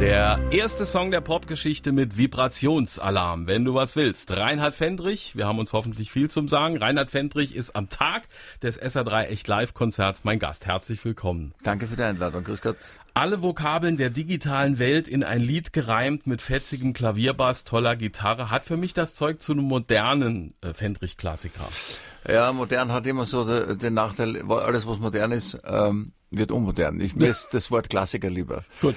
Der 0.00 0.40
erste 0.50 0.84
Song 0.84 1.10
der 1.10 1.20
Popgeschichte 1.20 1.92
mit 1.92 2.16
Vibrationsalarm, 2.16 3.46
wenn 3.46 3.64
du 3.64 3.74
was 3.74 3.94
willst. 3.94 4.32
Reinhard 4.32 4.74
Fendrich, 4.74 5.36
wir 5.36 5.46
haben 5.46 5.58
uns 5.58 5.72
hoffentlich 5.72 6.10
viel 6.10 6.28
zum 6.28 6.48
Sagen. 6.48 6.76
Reinhard 6.76 7.10
Fendrich 7.10 7.54
ist 7.54 7.76
am 7.76 7.88
Tag 7.88 8.22
des 8.62 8.80
SR3 8.80 9.26
Echt 9.26 9.46
Live 9.46 9.74
Konzerts 9.74 10.24
mein 10.24 10.38
Gast. 10.38 10.66
Herzlich 10.66 11.04
willkommen. 11.04 11.54
Danke 11.62 11.86
für 11.86 11.96
die 11.96 12.02
Einladung. 12.02 12.42
Grüß 12.42 12.60
Gott. 12.62 12.76
Alle 13.14 13.42
Vokabeln 13.42 13.96
der 13.96 14.10
digitalen 14.10 14.78
Welt 14.78 15.06
in 15.06 15.22
ein 15.22 15.40
Lied 15.40 15.72
gereimt 15.72 16.26
mit 16.26 16.42
fetzigem 16.42 16.94
Klavierbass, 16.94 17.64
toller 17.64 17.94
Gitarre, 17.94 18.50
hat 18.50 18.64
für 18.64 18.76
mich 18.76 18.94
das 18.94 19.14
Zeug 19.14 19.42
zu 19.42 19.52
einem 19.52 19.64
modernen 19.64 20.54
äh, 20.62 20.72
Fendrich-Klassiker. 20.72 21.68
Ja, 22.28 22.52
modern 22.52 22.92
hat 22.92 23.06
immer 23.06 23.26
so 23.26 23.44
den, 23.44 23.78
den 23.78 23.94
Nachteil, 23.94 24.42
alles 24.50 24.86
was 24.86 24.98
modern 24.98 25.32
ist, 25.32 25.58
ähm, 25.64 26.12
wird 26.30 26.50
unmodern. 26.50 27.00
Ich 27.00 27.14
mir 27.14 27.28
ist 27.28 27.48
das 27.52 27.70
Wort 27.70 27.90
Klassiker 27.90 28.30
lieber. 28.30 28.64
Gut. 28.80 28.96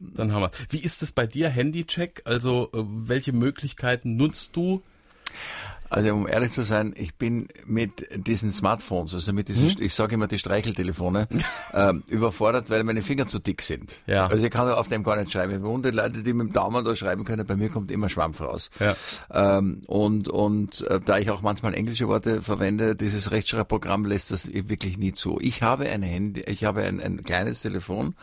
Dann 0.00 0.32
haben 0.32 0.42
wir. 0.42 0.50
Wie 0.70 0.78
ist 0.78 1.02
es 1.02 1.12
bei 1.12 1.26
dir, 1.26 1.48
Handycheck? 1.48 2.22
Also 2.24 2.70
äh, 2.72 2.82
welche 2.84 3.32
Möglichkeiten 3.32 4.16
nutzt 4.16 4.56
du? 4.56 4.82
Also 5.90 6.12
um 6.12 6.26
ehrlich 6.26 6.52
zu 6.52 6.62
sein, 6.62 6.94
ich 6.96 7.14
bin 7.14 7.48
mit 7.64 8.06
diesen 8.14 8.52
Smartphones, 8.52 9.14
also 9.14 9.32
mit 9.32 9.48
diesen, 9.48 9.70
hm? 9.70 9.76
ich 9.80 9.94
sage 9.94 10.14
immer 10.14 10.26
die 10.26 10.38
Streicheltelefone, 10.38 11.28
ähm, 11.74 12.02
überfordert, 12.08 12.70
weil 12.70 12.84
meine 12.84 13.02
Finger 13.02 13.26
zu 13.26 13.38
dick 13.38 13.62
sind. 13.62 13.96
Ja. 14.06 14.26
Also 14.26 14.44
ich 14.44 14.50
kann 14.50 14.68
auf 14.68 14.88
dem 14.88 15.02
gar 15.02 15.16
nicht 15.16 15.32
schreiben. 15.32 15.52
Ich 15.52 15.60
bewundere 15.60 15.92
Leute, 15.92 16.22
die 16.22 16.32
mit 16.32 16.48
dem 16.48 16.52
Daumen 16.52 16.84
da 16.84 16.96
schreiben 16.96 17.24
können, 17.24 17.46
bei 17.46 17.56
mir 17.56 17.68
kommt 17.68 17.90
immer 17.90 18.08
Schwampf 18.08 18.40
raus. 18.40 18.70
Ja. 18.80 18.96
Ähm, 19.32 19.82
und 19.86 20.28
und 20.28 20.80
äh, 20.82 21.00
da 21.04 21.18
ich 21.18 21.30
auch 21.30 21.42
manchmal 21.42 21.74
englische 21.74 22.08
Worte 22.08 22.42
verwende, 22.42 22.96
dieses 22.96 23.30
Rechtschreibprogramm 23.30 24.04
lässt 24.04 24.30
das 24.30 24.52
wirklich 24.52 24.98
nie 24.98 25.12
zu. 25.12 25.38
Ich 25.40 25.62
habe 25.62 25.88
ein 25.88 26.02
Handy, 26.02 26.42
ich 26.42 26.64
habe 26.64 26.82
ein, 26.82 27.00
ein 27.00 27.22
kleines 27.22 27.62
Telefon, 27.62 28.14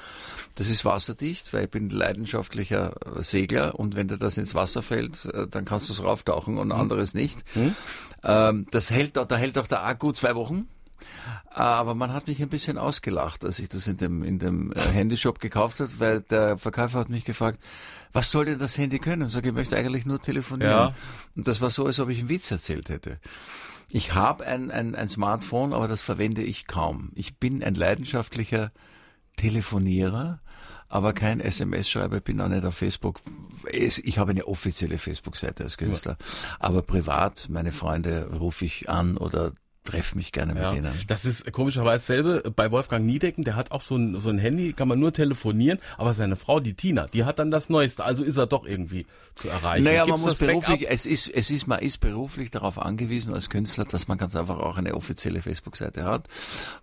das 0.55 0.69
ist 0.69 0.85
wasserdicht, 0.85 1.53
weil 1.53 1.65
ich 1.65 1.69
bin 1.69 1.89
leidenschaftlicher 1.89 2.93
Segler 3.19 3.79
und 3.79 3.95
wenn 3.95 4.07
dir 4.07 4.17
das 4.17 4.37
ins 4.37 4.53
Wasser 4.53 4.81
fällt, 4.81 5.25
äh, 5.25 5.47
dann 5.47 5.65
kannst 5.65 5.89
du 5.89 5.93
es 5.93 6.03
rauftauchen 6.03 6.57
und 6.57 6.71
hm. 6.71 6.79
anderes 6.79 7.13
nicht. 7.13 7.43
Hm? 7.53 7.75
Ähm, 8.23 8.67
das 8.71 8.91
hält, 8.91 9.17
da 9.17 9.35
hält 9.35 9.57
auch 9.57 9.67
der 9.67 9.83
Akku 9.85 10.11
zwei 10.11 10.35
Wochen. 10.35 10.67
Aber 11.49 11.93
man 11.93 12.11
hat 12.13 12.27
mich 12.27 12.41
ein 12.41 12.49
bisschen 12.49 12.77
ausgelacht, 12.77 13.45
als 13.45 13.59
ich 13.59 13.69
das 13.69 13.87
in 13.87 13.97
dem, 13.97 14.23
in 14.23 14.39
dem 14.39 14.73
äh, 14.73 14.79
Handyshop 14.79 15.39
gekauft 15.39 15.79
habe, 15.79 15.91
weil 15.99 16.21
der 16.21 16.57
Verkäufer 16.57 16.99
hat 16.99 17.09
mich 17.09 17.25
gefragt, 17.25 17.59
was 18.11 18.31
soll 18.31 18.45
denn 18.45 18.59
das 18.59 18.77
Handy 18.77 18.99
können? 18.99 19.27
Sag, 19.27 19.45
ich 19.45 19.53
möchte 19.53 19.77
eigentlich 19.77 20.05
nur 20.05 20.19
telefonieren. 20.19 20.71
Ja. 20.71 20.93
Und 21.35 21.47
das 21.47 21.61
war 21.61 21.69
so, 21.69 21.85
als 21.85 21.99
ob 21.99 22.09
ich 22.09 22.19
einen 22.19 22.29
Witz 22.29 22.49
erzählt 22.49 22.89
hätte. 22.89 23.19
Ich 23.89 24.13
habe 24.15 24.45
ein, 24.45 24.71
ein, 24.71 24.95
ein 24.95 25.09
Smartphone, 25.09 25.73
aber 25.73 25.87
das 25.87 26.01
verwende 26.01 26.41
ich 26.41 26.65
kaum. 26.65 27.11
Ich 27.13 27.37
bin 27.37 27.63
ein 27.63 27.75
leidenschaftlicher 27.75 28.71
Telefonierer 29.37 30.39
aber 30.93 31.13
kein 31.13 31.39
SMS-Schreiber, 31.39 32.19
bin 32.19 32.39
auch 32.39 32.49
nicht 32.49 32.63
auf 32.65 32.75
Facebook. 32.75 33.19
Ich 33.71 34.19
habe 34.19 34.29
eine 34.29 34.45
offizielle 34.45 34.99
Facebook-Seite 34.99 35.63
als 35.63 35.77
Künstler, 35.77 36.17
ja. 36.19 36.25
aber 36.59 36.83
privat, 36.83 37.49
meine 37.49 37.71
Freunde 37.71 38.29
rufe 38.31 38.65
ich 38.65 38.89
an 38.89 39.17
oder 39.17 39.53
treffe 39.83 40.15
mich 40.17 40.31
gerne 40.31 40.55
ja, 40.55 40.71
mit 40.71 40.83
denen. 40.83 40.93
Das 41.07 41.25
ist 41.25 41.51
komischerweise 41.51 41.93
dasselbe 41.93 42.51
bei 42.55 42.71
Wolfgang 42.71 43.05
Niedecken, 43.05 43.43
der 43.43 43.55
hat 43.55 43.71
auch 43.71 43.81
so 43.81 43.95
ein, 43.95 44.19
so 44.19 44.29
ein 44.29 44.37
Handy, 44.37 44.73
kann 44.73 44.87
man 44.87 44.99
nur 44.99 45.13
telefonieren, 45.13 45.79
aber 45.97 46.13
seine 46.13 46.35
Frau, 46.35 46.59
die 46.59 46.73
Tina, 46.73 47.07
die 47.07 47.23
hat 47.23 47.39
dann 47.39 47.51
das 47.51 47.69
Neueste, 47.69 48.03
also 48.03 48.23
ist 48.23 48.37
er 48.37 48.47
doch 48.47 48.65
irgendwie 48.65 49.05
zu 49.35 49.49
erreichen. 49.49 49.83
Naja, 49.83 50.05
Gibt's 50.05 50.21
man 50.21 50.29
muss 50.29 50.39
beruflich, 50.39 50.89
es 50.89 51.05
ist, 51.05 51.27
es 51.27 51.49
ist, 51.49 51.67
man 51.67 51.79
ist 51.79 51.99
beruflich 51.99 52.51
darauf 52.51 52.79
angewiesen 52.79 53.33
als 53.33 53.49
Künstler, 53.49 53.85
dass 53.85 54.07
man 54.07 54.17
ganz 54.17 54.35
einfach 54.35 54.59
auch 54.59 54.77
eine 54.77 54.95
offizielle 54.95 55.41
Facebook-Seite 55.41 56.03
hat, 56.05 56.27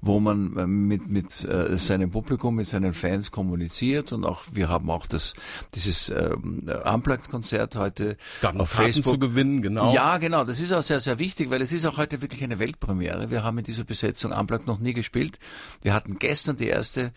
wo 0.00 0.20
man 0.20 0.56
äh, 0.56 0.66
mit, 0.66 1.08
mit 1.08 1.44
äh, 1.44 1.78
seinem 1.78 2.10
Publikum, 2.10 2.56
mit 2.56 2.68
seinen 2.68 2.92
Fans 2.92 3.30
kommuniziert 3.30 4.12
und 4.12 4.24
auch, 4.24 4.44
wir 4.52 4.68
haben 4.68 4.90
auch 4.90 5.06
das, 5.06 5.34
dieses 5.74 6.08
ähm, 6.10 6.70
Unplugged-Konzert 6.84 7.76
heute 7.76 8.16
dann 8.42 8.60
auf 8.60 8.72
Karten 8.72 8.92
Facebook. 8.92 9.14
zu 9.14 9.18
gewinnen, 9.18 9.62
genau. 9.62 9.94
Ja, 9.94 10.18
genau, 10.18 10.44
das 10.44 10.60
ist 10.60 10.72
auch 10.72 10.82
sehr, 10.82 11.00
sehr 11.00 11.18
wichtig, 11.18 11.50
weil 11.50 11.62
es 11.62 11.72
ist 11.72 11.86
auch 11.86 11.96
heute 11.96 12.20
wirklich 12.20 12.42
eine 12.44 12.58
Weltpremiere 12.58 12.89
Premiere. 12.90 13.30
Wir 13.30 13.44
haben 13.44 13.58
in 13.58 13.64
dieser 13.64 13.84
Besetzung 13.84 14.32
Unplugged 14.32 14.66
noch 14.66 14.80
nie 14.80 14.94
gespielt. 14.94 15.38
Wir 15.82 15.94
hatten 15.94 16.18
gestern 16.18 16.56
die 16.56 16.66
erste 16.66 17.12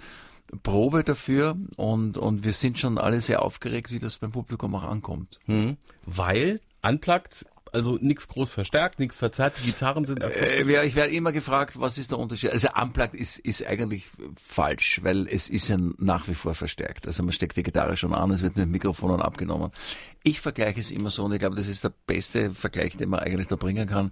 Probe 0.62 1.04
dafür 1.04 1.58
und, 1.78 2.18
und 2.18 2.44
wir 2.44 2.54
sind 2.54 2.78
schon 2.78 3.00
alle 3.00 3.22
sehr 3.22 3.42
aufgeregt, 3.42 3.92
wie 3.92 4.00
das 4.00 4.18
beim 4.18 4.32
Publikum 4.32 4.76
auch 4.76 4.84
ankommt. 4.84 5.40
Hm. 5.46 5.78
Weil 6.06 6.60
Unplugged 6.84 7.46
also 7.74 7.98
nichts 8.00 8.28
groß 8.28 8.52
verstärkt, 8.52 9.00
nichts 9.00 9.18
verzerrt, 9.18 9.56
die 9.60 9.66
Gitarren 9.66 10.06
sind 10.06 10.24
akustisch. 10.24 10.60
Äh, 10.60 10.86
ich 10.86 10.96
werde 10.96 11.12
immer 11.12 11.32
gefragt, 11.32 11.80
was 11.80 11.98
ist 11.98 12.12
der 12.12 12.20
Unterschied? 12.20 12.52
Also 12.52 12.70
Unplugged 12.80 13.16
ist, 13.16 13.40
ist 13.40 13.66
eigentlich 13.66 14.12
falsch, 14.36 15.00
weil 15.02 15.28
es 15.28 15.50
ist 15.50 15.70
ja 15.70 15.78
nach 15.98 16.28
wie 16.28 16.36
vor 16.36 16.54
verstärkt. 16.54 17.08
Also 17.08 17.24
man 17.24 17.34
steckt 17.34 17.58
die 17.58 17.64
Gitarre 17.64 17.98
schon 17.98 18.14
an, 18.14 18.30
es 18.30 18.44
wird 18.44 18.56
mit 18.56 18.70
Mikrofonen 18.70 19.22
abgenommen. 19.22 19.72
Ich 20.22 20.40
vergleiche 20.40 20.80
es 20.80 20.92
immer 20.92 21.10
so 21.10 21.24
und 21.24 21.34
ich 21.34 21.40
glaube, 21.40 21.56
das 21.56 21.68
ist 21.68 21.84
der 21.84 21.94
beste 22.06 22.52
Vergleich, 22.52 22.96
den 22.96 23.10
man 23.10 23.22
eigentlich 23.22 23.48
da 23.48 23.56
bringen 23.56 23.88
kann. 23.88 24.12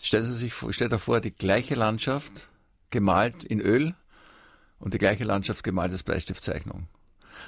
Stellt 0.00 0.24
er 0.24 0.32
sich 0.32 0.54
stellt 0.70 0.92
er 0.92 0.98
vor, 0.98 1.20
die 1.20 1.34
gleiche 1.34 1.74
Landschaft 1.74 2.48
gemalt 2.90 3.44
in 3.44 3.60
Öl 3.60 3.94
und 4.78 4.94
die 4.94 4.98
gleiche 4.98 5.24
Landschaft 5.24 5.64
gemalt 5.64 5.92
als 5.92 6.02
Bleistiftzeichnung. 6.02 6.88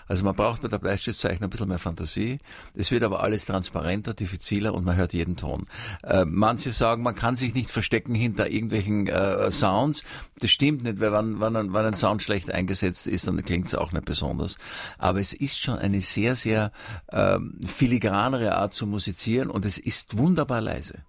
Also 0.06 0.24
man 0.24 0.34
braucht 0.34 0.62
bei 0.62 0.68
der 0.68 0.78
Bleistiftzeichnung 0.78 1.44
ein 1.44 1.50
bisschen 1.50 1.68
mehr 1.68 1.78
Fantasie. 1.78 2.38
Es 2.74 2.90
wird 2.90 3.02
aber 3.02 3.22
alles 3.22 3.44
transparenter, 3.44 4.14
diffiziler 4.14 4.74
und 4.74 4.84
man 4.84 4.96
hört 4.96 5.12
jeden 5.12 5.36
Ton. 5.36 5.66
Äh, 6.02 6.24
manche 6.24 6.70
sagen, 6.70 7.02
man 7.02 7.14
kann 7.14 7.36
sich 7.36 7.54
nicht 7.54 7.70
verstecken 7.70 8.14
hinter 8.14 8.50
irgendwelchen 8.50 9.06
äh, 9.06 9.50
Sounds. 9.52 10.02
Das 10.38 10.50
stimmt 10.50 10.82
nicht, 10.82 11.00
weil 11.00 11.12
wenn, 11.12 11.40
wenn, 11.40 11.56
ein, 11.56 11.72
wenn 11.72 11.86
ein 11.86 11.94
Sound 11.94 12.22
schlecht 12.22 12.50
eingesetzt 12.50 13.06
ist, 13.06 13.26
dann 13.26 13.42
klingt 13.44 13.66
es 13.66 13.74
auch 13.74 13.92
nicht 13.92 14.04
besonders. 14.04 14.56
Aber 14.98 15.20
es 15.20 15.32
ist 15.32 15.58
schon 15.58 15.78
eine 15.78 16.00
sehr, 16.00 16.34
sehr 16.34 16.72
äh, 17.08 17.38
filigranere 17.66 18.56
Art 18.56 18.74
zu 18.74 18.86
musizieren 18.86 19.50
und 19.50 19.64
es 19.64 19.78
ist 19.78 20.16
wunderbar 20.16 20.60
leise. 20.60 21.04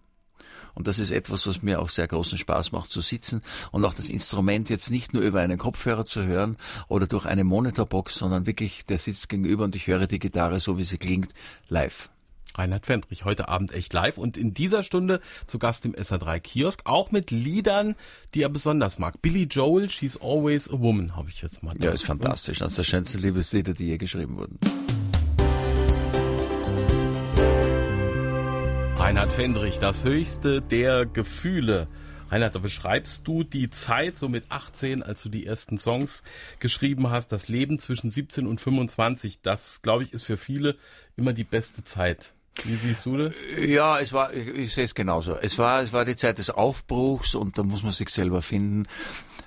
Und 0.74 0.88
das 0.88 1.00
ist 1.00 1.12
etwas, 1.12 1.48
was 1.48 1.62
mir 1.62 1.82
auch 1.82 1.90
sehr 1.90 2.08
großen 2.08 2.38
Spaß 2.38 2.72
macht 2.72 2.92
zu 2.92 3.02
sitzen 3.02 3.42
und 3.72 3.86
auch 3.86 3.94
das 3.94 4.10
Instrument 4.10 4.70
jetzt 4.70 4.92
nicht 4.92 5.14
nur 5.14 5.24
über 5.24 5.42
einen 5.42 5.58
Kopfhörer 5.58 6.06
zu 6.06 6.24
hören 6.24 6.58
oder 6.88 7.08
durch 7.08 7.26
eine 7.26 7.44
Monitorbox, 7.44 8.16
sondern 8.16 8.46
wirklich 8.46 8.86
der 8.86 8.98
sitzt 8.98 9.30
gegenüber 9.30 9.64
und 9.64 9.76
ich 9.76 9.88
höre 9.88 10.08
die 10.08 10.20
Gitarre 10.20 10.60
so, 10.60 10.78
wie 10.78 10.84
sie 10.84 10.98
klingt, 10.98 11.34
live. 11.70 12.10
Reinhard 12.56 12.86
Fendrich, 12.86 13.24
heute 13.24 13.48
Abend 13.48 13.74
echt 13.74 13.94
live 13.94 14.18
und 14.18 14.38
in 14.38 14.54
dieser 14.54 14.84
Stunde 14.84 15.22
zu 15.48 15.58
Gast 15.58 15.86
im 15.86 15.94
SA3 15.94 16.40
Kiosk, 16.40 16.82
auch 16.86 17.12
mit 17.12 17.32
Liedern, 17.32 17.96
die 18.34 18.42
er 18.42 18.50
besonders 18.50 19.00
mag. 19.00 19.22
Billy 19.22 19.44
Joel, 19.44 19.90
She's 19.90 20.18
Always 20.18 20.70
a 20.70 20.80
Woman, 20.80 21.16
habe 21.16 21.30
ich 21.30 21.42
jetzt 21.42 21.64
mal. 21.64 21.76
Ja, 21.82 21.92
ist 21.92 22.04
fantastisch. 22.04 22.62
Eines 22.62 22.76
der 22.76 22.84
schönsten 22.84 23.20
Liebeslieder, 23.20 23.74
die 23.74 23.86
je 23.88 23.98
geschrieben 23.98 24.38
wurden. 24.38 24.60
Reinhard 29.22 29.36
Fendrich, 29.36 29.78
das 29.78 30.04
höchste 30.04 30.64
der 30.64 31.06
Gefühle. 31.06 31.88
Reinhard, 32.32 32.56
da 32.56 32.60
beschreibst 32.60 33.28
du 33.28 33.44
die 33.44 33.70
Zeit 33.70 34.18
so 34.18 34.28
mit 34.28 34.46
18, 34.50 35.04
als 35.04 35.22
du 35.22 35.30
die 35.30 35.46
ersten 35.46 35.78
Songs 35.78 36.24
geschrieben 36.58 37.12
hast, 37.12 37.32
das 37.32 37.48
Leben 37.48 37.78
zwischen 37.78 38.10
17 38.10 38.48
und 38.48 38.60
25. 38.60 39.42
Das, 39.44 39.84
glaube 39.84 40.06
ich, 40.06 40.14
ist 40.14 40.24
für 40.24 40.38
viele 40.38 40.76
immer 41.18 41.34
die 41.34 41.44
beste 41.44 41.84
Zeit. 41.84 42.34
Wie 42.64 42.76
siehst 42.76 43.06
du 43.06 43.16
das? 43.16 43.36
Ja, 43.64 44.00
es 44.00 44.12
war, 44.12 44.34
ich, 44.34 44.48
ich 44.48 44.74
sehe 44.74 44.86
es 44.86 44.96
genauso. 44.96 45.36
Es 45.36 45.60
war, 45.60 45.84
es 45.84 45.94
war 45.94 46.04
die 46.04 46.16
Zeit 46.16 46.40
des 46.40 46.50
Aufbruchs 46.50 47.36
und 47.36 47.60
da 47.60 47.62
muss 47.62 47.84
man 47.84 47.92
sich 47.92 48.10
selber 48.10 48.42
finden. 48.42 48.88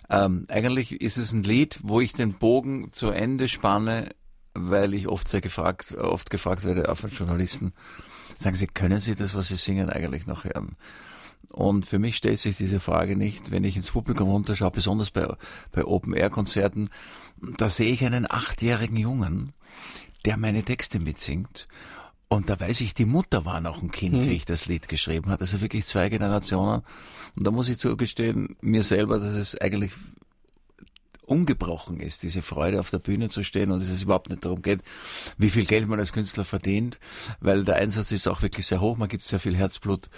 Ähm, 0.08 0.44
eigentlich 0.50 1.00
ist 1.00 1.16
es 1.16 1.32
ein 1.32 1.42
Lied, 1.42 1.80
wo 1.82 2.00
ich 2.00 2.12
den 2.12 2.34
Bogen 2.34 2.92
zu 2.92 3.08
Ende 3.08 3.48
spanne, 3.48 4.10
weil 4.54 4.94
ich 4.94 5.08
oft 5.08 5.28
sehr 5.28 5.40
gefragt, 5.40 5.94
oft 5.96 6.30
gefragt 6.30 6.64
werde 6.64 6.88
auf 6.88 7.04
Journalisten, 7.10 7.72
sagen 8.38 8.56
Sie, 8.56 8.66
können 8.66 9.00
Sie 9.00 9.14
das, 9.14 9.34
was 9.34 9.48
Sie 9.48 9.56
singen, 9.56 9.90
eigentlich 9.90 10.26
noch 10.26 10.44
hören? 10.44 10.76
Und 11.50 11.86
für 11.86 12.00
mich 12.00 12.16
stellt 12.16 12.40
sich 12.40 12.56
diese 12.56 12.80
Frage 12.80 13.16
nicht, 13.16 13.50
wenn 13.52 13.62
ich 13.62 13.76
ins 13.76 13.92
Publikum 13.92 14.28
runterschaue, 14.28 14.72
besonders 14.72 15.10
bei, 15.10 15.28
bei 15.70 15.84
Open-Air-Konzerten, 15.84 16.88
da 17.56 17.68
sehe 17.68 17.92
ich 17.92 18.04
einen 18.04 18.28
achtjährigen 18.28 18.96
Jungen, 18.96 19.52
der 20.24 20.36
meine 20.36 20.64
Texte 20.64 20.98
mitsingt. 20.98 21.68
Und 22.28 22.48
da 22.48 22.58
weiß 22.58 22.80
ich, 22.80 22.94
die 22.94 23.04
Mutter 23.04 23.44
war 23.44 23.60
noch 23.60 23.82
ein 23.82 23.92
Kind, 23.92 24.14
hm. 24.14 24.28
wie 24.28 24.34
ich 24.34 24.44
das 24.44 24.66
Lied 24.66 24.88
geschrieben 24.88 25.30
habe. 25.30 25.42
Also 25.42 25.60
wirklich 25.60 25.86
zwei 25.86 26.08
Generationen. 26.08 26.82
Und 27.36 27.46
da 27.46 27.52
muss 27.52 27.68
ich 27.68 27.78
zugestehen, 27.78 28.56
mir 28.60 28.82
selber, 28.82 29.20
dass 29.20 29.34
es 29.34 29.60
eigentlich 29.60 29.92
ungebrochen 31.24 32.00
ist, 32.00 32.22
diese 32.22 32.42
Freude 32.42 32.80
auf 32.80 32.90
der 32.90 32.98
Bühne 32.98 33.28
zu 33.28 33.44
stehen 33.44 33.70
und 33.70 33.80
dass 33.80 33.88
es 33.88 34.02
überhaupt 34.02 34.30
nicht 34.30 34.44
darum 34.44 34.62
geht, 34.62 34.80
wie 35.38 35.50
viel 35.50 35.64
Geld 35.64 35.88
man 35.88 35.98
als 35.98 36.12
Künstler 36.12 36.44
verdient, 36.44 36.98
weil 37.40 37.64
der 37.64 37.76
Einsatz 37.76 38.12
ist 38.12 38.28
auch 38.28 38.42
wirklich 38.42 38.66
sehr 38.66 38.80
hoch, 38.80 38.96
man 38.96 39.08
gibt 39.08 39.24
sehr 39.24 39.40
viel 39.40 39.56
Herzblut 39.56 40.08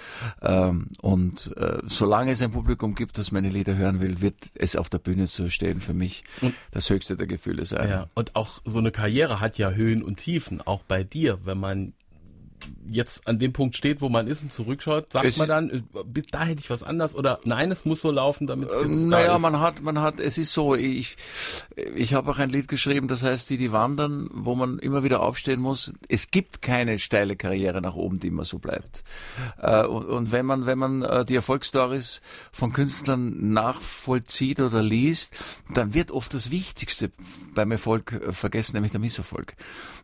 ähm, 0.43 0.88
und 1.00 1.56
äh, 1.56 1.79
solange 1.87 2.32
es 2.32 2.43
ein 2.43 2.53
Publikum 2.53 2.94
gibt, 2.94 3.19
das 3.19 3.32
meine 3.32 3.49
Lieder 3.49 3.76
hören 3.76 4.00
will, 4.00 4.20
wird 4.20 4.37
es 4.55 4.76
auf 4.76 4.88
der 4.88 4.99
Bühne 4.99 5.26
zu 5.26 5.50
stehen 5.50 5.81
für 5.81 5.94
mich 5.94 6.25
und, 6.41 6.55
das 6.70 6.91
höchste 6.91 7.17
der 7.17 7.26
Gefühle 7.26 7.64
sein. 7.64 7.88
Ja, 7.88 8.06
und 8.14 8.37
auch 8.37 8.61
so 8.64 8.79
eine 8.79 8.91
Karriere 8.91 9.41
hat 9.41 9.59
ja 9.59 9.70
Höhen 9.70 10.02
und 10.02 10.17
Tiefen, 10.17 10.61
auch 10.61 10.82
bei 10.82 11.05
dir, 11.05 11.38
wenn 11.44 11.59
man 11.59 11.93
jetzt 12.88 13.26
an 13.26 13.38
dem 13.38 13.53
Punkt 13.53 13.76
steht, 13.76 14.00
wo 14.00 14.08
man 14.08 14.26
ist 14.26 14.43
und 14.43 14.53
zurückschaut, 14.53 15.12
sagt 15.12 15.26
es 15.26 15.37
man 15.37 15.49
dann, 15.49 15.70
äh, 15.70 15.82
da 16.31 16.44
hätte 16.44 16.61
ich 16.61 16.70
was 16.70 16.82
anders 16.82 17.14
oder 17.14 17.41
nein, 17.44 17.70
es 17.70 17.85
muss 17.85 18.00
so 18.00 18.11
laufen, 18.11 18.47
damit 18.47 18.70
es 18.70 18.82
äh, 18.82 18.87
Naja, 18.87 19.38
man 19.38 19.61
hat, 19.61 19.82
man 19.82 20.00
hat, 20.00 20.20
es 20.20 20.38
ist 20.38 20.53
so, 20.53 20.75
ich, 20.75 21.17
ich 21.94 22.14
habe 22.14 22.31
auch 22.31 22.38
ein 22.38 22.50
Lied 22.50 22.69
geschrieben, 22.69 23.08
das 23.08 23.23
heißt, 23.23 23.50
die, 23.50 23.56
die 23.56 23.73
wandern, 23.73 24.29
wo 24.32 24.55
man 24.55 24.79
immer 24.79 25.03
wieder 25.03 25.20
aufstehen 25.20 25.61
muss. 25.61 25.93
Es 26.08 26.31
gibt 26.31 26.62
keine 26.62 26.99
steile 26.99 27.37
Karriere 27.37 27.81
nach 27.81 27.94
oben, 27.94 28.20
die 28.20 28.29
immer 28.29 28.44
so 28.44 28.59
bleibt. 28.59 29.05
Äh, 29.61 29.85
und, 29.85 30.05
und 30.05 30.32
wenn 30.32 30.47
man, 30.47 30.67
wenn 30.67 30.79
man 30.79 31.02
äh, 31.02 31.25
die 31.25 31.35
Erfolgsstories 31.35 32.20
von 32.52 32.73
Künstlern 32.73 33.52
nachvollzieht 33.52 34.61
oder 34.61 34.82
liest, 34.82 35.35
dann 35.75 35.94
wird 35.94 36.11
oft 36.11 36.32
das 36.35 36.50
Wichtigste 36.50 37.11
beim 37.55 37.70
Erfolg 37.73 38.20
vergessen, 38.31 38.75
nämlich 38.75 38.93
der 38.93 39.00
Misserfolg. 39.00 39.56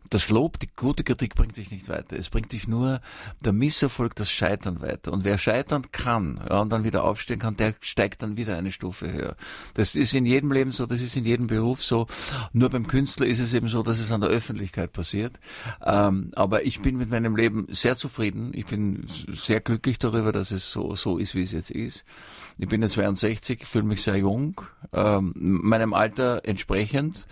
Das 0.09 0.29
Lob, 0.29 0.59
die 0.59 0.69
gute 0.75 1.03
Kritik 1.03 1.35
bringt 1.35 1.55
sich 1.55 1.71
nicht 1.71 1.89
weiter. 1.89 2.17
Es 2.17 2.29
bringt 2.29 2.42
sich 2.51 2.67
nur 2.67 3.01
der 3.41 3.53
Misserfolg, 3.53 4.15
das 4.15 4.31
Scheitern 4.31 4.81
weiter. 4.81 5.11
Und 5.11 5.23
wer 5.23 5.37
scheitern 5.37 5.91
kann 5.91 6.39
ja, 6.49 6.59
und 6.61 6.69
dann 6.69 6.83
wieder 6.83 7.03
aufstehen 7.03 7.39
kann, 7.39 7.55
der 7.55 7.75
steigt 7.81 8.23
dann 8.23 8.37
wieder 8.37 8.57
eine 8.57 8.71
Stufe 8.71 9.11
höher. 9.11 9.35
Das 9.73 9.95
ist 9.95 10.13
in 10.13 10.25
jedem 10.25 10.51
Leben 10.51 10.71
so, 10.71 10.85
das 10.85 11.01
ist 11.01 11.15
in 11.15 11.25
jedem 11.25 11.47
Beruf 11.47 11.83
so. 11.83 12.07
Nur 12.51 12.69
beim 12.69 12.87
Künstler 12.87 13.25
ist 13.25 13.39
es 13.39 13.53
eben 13.53 13.67
so, 13.67 13.83
dass 13.83 13.99
es 13.99 14.11
an 14.11 14.21
der 14.21 14.29
Öffentlichkeit 14.29 14.91
passiert. 14.93 15.39
Ähm, 15.85 16.31
aber 16.35 16.65
ich 16.65 16.81
bin 16.81 16.97
mit 16.97 17.09
meinem 17.09 17.35
Leben 17.35 17.67
sehr 17.69 17.95
zufrieden. 17.95 18.51
Ich 18.53 18.65
bin 18.65 19.05
sehr 19.31 19.61
glücklich 19.61 19.99
darüber, 19.99 20.31
dass 20.31 20.51
es 20.51 20.71
so, 20.71 20.95
so 20.95 21.17
ist, 21.17 21.35
wie 21.35 21.43
es 21.43 21.51
jetzt 21.51 21.71
ist. 21.71 22.03
Ich 22.57 22.67
bin 22.67 22.81
jetzt 22.81 22.93
62, 22.93 23.65
fühle 23.65 23.85
mich 23.85 24.03
sehr 24.03 24.17
jung, 24.17 24.61
ähm, 24.93 25.33
meinem 25.35 25.93
Alter 25.93 26.41
entsprechend. 26.45 27.25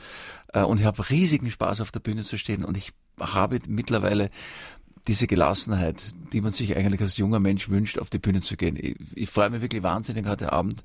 Äh, 0.54 0.64
und 0.64 0.80
ich 0.80 0.86
habe 0.86 1.10
riesigen 1.10 1.50
Spaß 1.50 1.82
auf 1.82 1.92
der 1.92 2.00
Bühne 2.00 2.24
zu 2.24 2.38
stehen 2.38 2.66
und 2.66 2.78
ich 2.78 2.94
habe 3.20 3.60
mittlerweile 3.68 4.30
diese 5.08 5.28
Gelassenheit, 5.28 6.14
die 6.32 6.42
man 6.42 6.52
sich 6.52 6.76
eigentlich 6.78 7.02
als 7.02 7.18
junger 7.18 7.40
Mensch 7.40 7.70
wünscht, 7.70 8.00
auf 8.00 8.10
die 8.10 8.20
Bühne 8.20 8.42
zu 8.42 8.56
gehen. 8.56 8.78
Ich, 8.80 8.96
ich 9.16 9.30
freue 9.30 9.50
mich 9.50 9.62
wirklich 9.62 9.84
wahnsinnig 9.84 10.28
heute 10.28 10.52
Abend, 10.52 10.84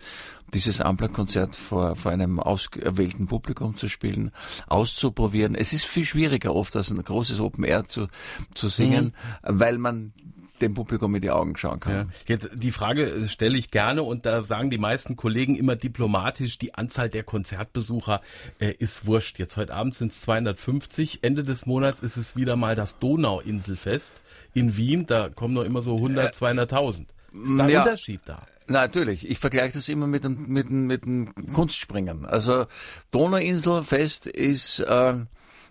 dieses 0.54 0.80
Ampler-Konzert 0.80 1.56
vor, 1.56 1.96
vor 1.96 2.12
einem 2.12 2.40
auserwählten 2.40 3.26
Publikum 3.26 3.76
zu 3.76 3.88
spielen, 3.88 4.30
auszuprobieren. 4.68 5.54
Es 5.54 5.72
ist 5.72 5.84
viel 5.84 6.04
schwieriger 6.04 6.54
oft 6.54 6.74
als 6.76 6.90
ein 6.90 7.02
großes 7.02 7.40
Open 7.40 7.64
Air 7.64 7.84
zu, 7.84 8.08
zu 8.54 8.68
singen, 8.68 9.14
mhm. 9.42 9.60
weil 9.60 9.78
man 9.78 10.12
dem 10.60 10.74
Publikum 10.74 11.14
in 11.14 11.22
die 11.22 11.30
Augen 11.30 11.56
schauen 11.56 11.80
kann. 11.80 11.92
Ja. 11.92 12.06
Jetzt 12.26 12.50
die 12.54 12.70
Frage 12.70 13.24
stelle 13.28 13.56
ich 13.58 13.70
gerne 13.70 14.02
und 14.02 14.26
da 14.26 14.42
sagen 14.44 14.70
die 14.70 14.78
meisten 14.78 15.16
Kollegen 15.16 15.56
immer 15.56 15.76
diplomatisch, 15.76 16.58
die 16.58 16.74
Anzahl 16.74 17.08
der 17.08 17.22
Konzertbesucher 17.22 18.20
äh, 18.58 18.72
ist 18.78 19.06
wurscht. 19.06 19.38
Jetzt 19.38 19.56
heute 19.56 19.74
Abend 19.74 19.94
sind 19.94 20.12
es 20.12 20.20
250, 20.22 21.22
Ende 21.22 21.42
des 21.42 21.66
Monats 21.66 22.00
ist 22.00 22.16
es 22.16 22.36
wieder 22.36 22.56
mal 22.56 22.74
das 22.74 22.98
Donauinselfest 22.98 24.14
in 24.54 24.76
Wien, 24.76 25.06
da 25.06 25.28
kommen 25.28 25.54
noch 25.54 25.64
immer 25.64 25.82
so 25.82 25.96
100, 25.96 26.34
200.000. 26.34 27.00
Ist 27.00 27.58
da 27.58 27.64
ein 27.64 27.68
ja. 27.68 27.82
Unterschied 27.82 28.20
da? 28.24 28.42
Natürlich, 28.68 29.28
ich 29.28 29.38
vergleiche 29.38 29.74
das 29.74 29.88
immer 29.88 30.06
mit 30.06 30.24
dem, 30.24 30.48
mit 30.48 30.68
dem, 30.68 30.86
mit 30.86 31.04
dem 31.04 31.52
Kunstspringen. 31.52 32.24
Also 32.24 32.66
Donauinselfest 33.12 34.26
ist 34.26 34.80
äh, 34.80 35.14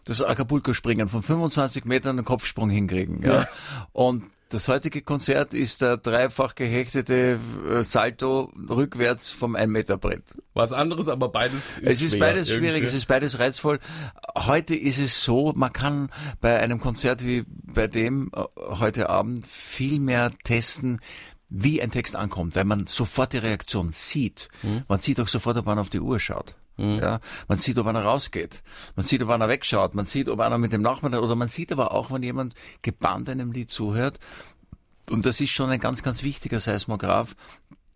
das 0.06 0.22
Acapulco-Springen 0.22 1.10
von 1.10 1.22
25 1.22 1.86
Metern 1.86 2.18
einen 2.18 2.26
Kopfsprung 2.26 2.70
hinkriegen. 2.70 3.22
Ja? 3.24 3.34
ja. 3.34 3.48
Und 3.92 4.24
das 4.56 4.70
heutige 4.70 5.02
Konzert 5.02 5.54
ist 5.54 5.82
der 5.82 5.98
dreifach 5.98 6.56
gehechtete 6.56 7.38
äh, 7.70 7.84
Salto 7.84 8.54
rückwärts 8.70 9.30
vom 9.30 9.58
1 9.58 9.70
Meter 9.70 9.98
Brett. 9.98 10.24
Was 10.54 10.72
anderes, 10.72 11.10
aber 11.10 11.28
beides 11.28 11.78
ist 11.78 11.84
Es 11.84 12.02
ist 12.02 12.18
beides 12.18 12.48
irgendwie. 12.50 12.70
schwierig, 12.70 12.84
es 12.86 12.94
ist 12.94 13.06
beides 13.06 13.38
reizvoll. 13.38 13.80
Heute 14.34 14.74
ist 14.74 14.98
es 14.98 15.22
so, 15.22 15.52
man 15.58 15.74
kann 15.74 16.10
bei 16.40 16.58
einem 16.58 16.80
Konzert 16.80 17.26
wie 17.26 17.44
bei 17.48 17.88
dem 17.88 18.32
äh, 18.34 18.44
heute 18.80 19.10
Abend 19.10 19.46
viel 19.46 20.00
mehr 20.00 20.32
testen, 20.46 21.02
wie 21.50 21.82
ein 21.82 21.92
Text 21.92 22.16
ankommt, 22.16 22.56
weil 22.56 22.64
man 22.64 22.88
sofort 22.88 23.34
die 23.34 23.40
Reaktion 23.40 23.92
sieht. 23.92 24.48
Mhm. 24.64 24.84
Man 24.88 25.00
sieht 25.00 25.20
auch 25.20 25.28
sofort, 25.28 25.58
ob 25.58 25.66
man 25.66 25.80
auf 25.80 25.90
die 25.90 26.00
Uhr 26.00 26.20
schaut. 26.22 26.56
Mhm. 26.78 27.00
Ja, 27.00 27.20
man 27.48 27.58
sieht, 27.58 27.78
ob 27.78 27.88
einer 27.88 28.04
rausgeht. 28.04 28.64
Man 28.96 29.06
sieht, 29.06 29.22
ob 29.22 29.30
einer 29.30 29.48
wegschaut. 29.48 29.96
Man 29.96 30.06
sieht, 30.06 30.30
ob 30.30 30.40
einer 30.40 30.58
mit 30.58 30.74
dem 30.74 30.82
Nachbarn, 30.82 31.16
oder 31.16 31.36
man 31.36 31.48
sieht 31.48 31.72
aber 31.72 31.94
auch, 31.94 32.12
wenn 32.12 32.24
jemand 32.24 32.54
gebannt 32.82 33.30
einem 33.30 33.52
Lied 33.52 33.70
zuhört. 33.70 34.20
Und 35.10 35.26
das 35.26 35.40
ist 35.40 35.52
schon 35.52 35.70
ein 35.70 35.80
ganz, 35.80 36.04
ganz 36.04 36.24
wichtiger 36.24 36.60
Seismograph, 36.60 37.36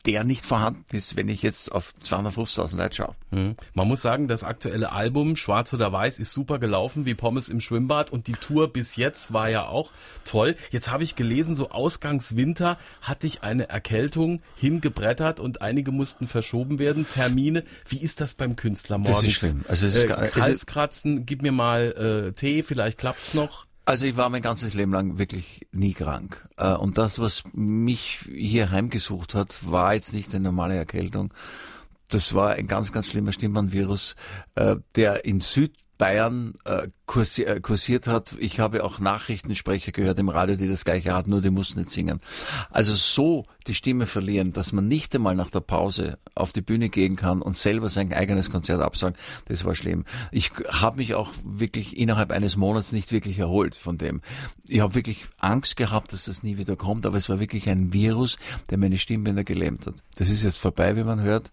der 0.06 0.24
nicht 0.24 0.46
vorhanden 0.46 0.86
ist, 0.96 1.18
wenn 1.18 1.28
ich 1.28 1.42
jetzt 1.42 1.72
auf 1.72 1.94
250.000 2.06 2.78
Leute 2.78 2.96
schaue. 2.96 3.16
Mhm. 3.32 3.56
Man 3.74 3.88
muss 3.88 4.02
sagen, 4.02 4.28
das 4.28 4.44
aktuelle 4.44 4.92
Album 4.94 5.36
Schwarz 5.36 5.74
oder 5.74 5.92
Weiß 5.92 6.20
ist 6.20 6.34
super 6.34 6.58
gelaufen, 6.58 7.06
wie 7.06 7.16
Pommes 7.16 7.50
im 7.50 7.60
Schwimmbad 7.60 8.12
und 8.12 8.28
die 8.28 8.34
Tour 8.34 8.72
bis 8.72 8.96
jetzt 8.96 9.34
war 9.34 9.50
ja 9.50 9.68
auch 9.68 9.92
toll. 10.24 10.56
Jetzt 10.72 10.90
habe 10.90 11.04
ich 11.04 11.16
gelesen, 11.16 11.54
so 11.54 11.72
Ausgangswinter 11.72 12.78
hatte 13.02 13.28
ich 13.28 13.44
eine 13.44 13.68
Erkältung 13.70 14.42
hingebrettert 14.56 15.42
und 15.42 15.62
einige 15.62 15.92
mussten 15.92 16.28
verschoben 16.28 16.80
werden. 16.80 17.08
Termine, 17.08 17.64
wie 17.88 18.00
ist 18.00 18.22
das 18.22 18.36
beim 18.36 18.56
Künstler 18.56 18.98
morgens? 18.98 19.18
Das 19.18 19.26
ist 19.26 19.34
schlimm. 19.36 19.66
Also 19.68 19.88
es 19.88 19.96
ist 19.96 20.04
äh, 20.06 20.32
Halskratzen, 20.40 21.26
gib 21.26 21.42
mir 21.42 21.52
mal 21.52 22.30
äh, 22.30 22.32
Tee, 22.34 22.64
vielleicht 22.64 22.98
klappt's 23.00 23.34
noch. 23.34 23.69
Also 23.90 24.06
ich 24.06 24.18
war 24.18 24.30
mein 24.30 24.44
ganzes 24.44 24.76
Leben 24.76 24.94
lang 24.94 25.18
wirklich 25.18 25.66
nie 25.72 25.94
krank. 25.94 26.48
Äh, 26.58 26.74
und 26.74 27.00
das, 27.00 27.18
was 27.18 27.42
mich 27.54 28.20
hier 28.32 28.70
heimgesucht 28.70 29.34
hat, 29.34 29.58
war 29.68 29.96
jetzt 29.96 30.14
nicht 30.14 30.36
eine 30.36 30.44
normale 30.44 30.76
Erkältung. 30.76 31.34
Das 32.08 32.36
war 32.36 32.52
ein 32.52 32.68
ganz, 32.68 32.92
ganz 32.92 33.08
schlimmer 33.08 33.32
Stimmbandvirus, 33.32 34.16
äh, 34.54 34.76
der 34.94 35.26
in 35.26 35.42
Süd 35.42 35.74
Bayern 35.98 36.54
äh, 36.66 36.90
kursiert, 37.10 37.64
kursiert 37.64 38.06
hat. 38.06 38.36
Ich 38.38 38.60
habe 38.60 38.84
auch 38.84 39.00
Nachrichtensprecher 39.00 39.92
gehört 39.92 40.20
im 40.20 40.30
Radio, 40.30 40.56
die 40.56 40.68
das 40.68 40.86
gleiche 40.86 41.16
hatten, 41.16 41.32
nur 41.32 41.42
die 41.42 41.50
mussten 41.50 41.80
nicht 41.80 41.90
singen. 41.90 42.22
Also 42.70 42.94
so 42.94 43.48
die 43.66 43.74
Stimme 43.74 44.06
verlieren, 44.06 44.54
dass 44.54 44.72
man 44.74 44.88
nicht 44.88 45.16
einmal 45.16 45.34
nach 45.34 45.50
der 45.50 45.62
Pause 45.62 46.20
auf 46.36 46.54
die 46.54 46.62
Bühne 46.62 46.90
gehen 46.90 47.16
kann 47.16 47.42
und 47.42 47.56
selber 47.56 47.90
sein 47.90 48.14
eigenes 48.14 48.52
Konzert 48.52 48.82
absagen, 48.82 49.18
das 49.46 49.66
war 49.66 49.74
schlimm. 49.74 50.06
Ich 50.32 50.52
habe 50.70 50.98
mich 50.98 51.16
auch 51.16 51.32
wirklich 51.44 51.98
innerhalb 51.98 52.30
eines 52.30 52.58
Monats 52.58 52.92
nicht 52.92 53.12
wirklich 53.12 53.40
erholt 53.40 53.76
von 53.76 53.98
dem. 53.98 54.22
Ich 54.68 54.82
habe 54.82 54.94
wirklich 54.94 55.26
Angst 55.40 55.78
gehabt, 55.78 56.14
dass 56.14 56.26
das 56.26 56.44
nie 56.44 56.58
wieder 56.58 56.76
kommt, 56.76 57.08
aber 57.08 57.18
es 57.18 57.28
war 57.28 57.40
wirklich 57.40 57.70
ein 57.70 57.92
Virus, 57.92 58.38
der 58.70 58.78
meine 58.78 59.00
Stimmbänder 59.00 59.44
gelähmt 59.44 59.88
hat. 59.88 59.96
Das 60.16 60.30
ist 60.30 60.44
jetzt 60.44 60.60
vorbei, 60.60 60.96
wie 60.96 61.04
man 61.04 61.24
hört. 61.24 61.52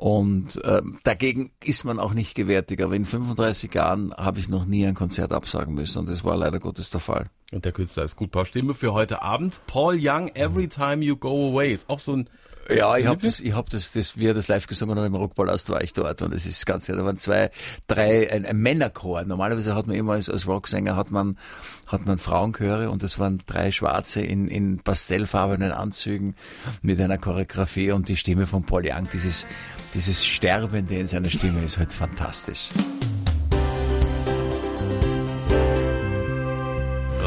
Und 0.00 0.62
äh, 0.62 0.80
dagegen 1.02 1.50
ist 1.64 1.82
man 1.82 1.98
auch 1.98 2.14
nicht 2.14 2.36
gewärtig. 2.36 2.80
Aber 2.84 2.94
in 2.94 3.04
35 3.04 3.74
Jahren 3.74 4.14
habe 4.16 4.38
ich 4.38 4.48
noch 4.48 4.64
nie 4.64 4.86
ein 4.88 4.94
Konzert 4.94 5.32
absagen 5.32 5.74
müssen. 5.74 5.98
Und 5.98 6.08
das 6.08 6.24
war 6.24 6.36
leider 6.36 6.58
Gottes 6.58 6.90
der 6.90 7.00
Fall. 7.00 7.26
Und 7.52 7.64
der 7.64 7.72
Künstler 7.72 8.04
ist 8.04 8.16
gut. 8.16 8.30
Paar 8.30 8.44
Stimme 8.44 8.74
für 8.74 8.92
heute 8.92 9.22
Abend. 9.22 9.60
Paul 9.66 9.96
Young, 9.98 10.28
Every 10.34 10.68
Time 10.68 11.04
You 11.04 11.16
Go 11.16 11.50
Away. 11.50 11.72
Ist 11.72 11.88
auch 11.88 12.00
so 12.00 12.14
ein 12.14 12.28
ja, 12.70 12.98
ich 12.98 13.06
habe 13.06 13.22
das, 13.22 13.40
ich 13.40 13.54
habe 13.54 13.70
das, 13.70 13.92
das, 13.92 14.18
wie 14.18 14.26
er 14.26 14.34
das 14.34 14.48
live 14.48 14.66
gesungen 14.66 14.98
hat 14.98 15.06
im 15.06 15.14
Rockballast, 15.14 15.70
war 15.70 15.82
ich 15.82 15.94
dort 15.94 16.20
und 16.20 16.34
das 16.34 16.44
ist 16.44 16.66
ganz, 16.66 16.84
da 16.84 17.02
waren 17.02 17.16
zwei, 17.16 17.50
drei, 17.86 18.30
ein, 18.30 18.44
ein 18.44 18.58
Männerchor. 18.58 19.24
Normalerweise 19.24 19.74
hat 19.74 19.86
man 19.86 19.96
immer 19.96 20.12
als, 20.12 20.28
als 20.28 20.46
Rocksänger 20.46 20.94
hat 20.94 21.10
man, 21.10 21.38
hat 21.86 22.04
man 22.04 22.18
Frauenchöre 22.18 22.90
und 22.90 23.02
das 23.02 23.18
waren 23.18 23.40
drei 23.46 23.72
Schwarze 23.72 24.20
in, 24.20 24.48
in 24.48 24.78
pastellfarbenen 24.80 25.72
Anzügen 25.72 26.34
mit 26.82 27.00
einer 27.00 27.16
Choreografie 27.16 27.92
und 27.92 28.10
die 28.10 28.18
Stimme 28.18 28.46
von 28.46 28.64
Paul 28.64 28.82
Young, 28.84 29.08
dieses, 29.14 29.46
dieses 29.94 30.26
Sterbende 30.26 30.94
in 30.96 31.06
seiner 31.06 31.30
Stimme 31.30 31.64
ist 31.64 31.78
halt 31.78 31.94
fantastisch. 31.94 32.68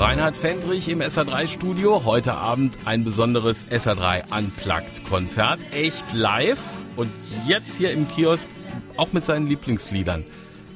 Reinhard 0.01 0.35
Fendrich 0.35 0.89
im 0.89 0.99
SA3-Studio. 0.99 2.05
Heute 2.05 2.33
Abend 2.33 2.75
ein 2.85 3.03
besonderes 3.03 3.67
SA3 3.67 4.35
Unplugged-Konzert. 4.35 5.59
Echt 5.75 6.11
live. 6.13 6.57
Und 6.95 7.11
jetzt 7.45 7.77
hier 7.77 7.91
im 7.91 8.07
Kiosk 8.07 8.49
auch 8.97 9.13
mit 9.13 9.25
seinen 9.25 9.45
Lieblingsliedern. 9.45 10.25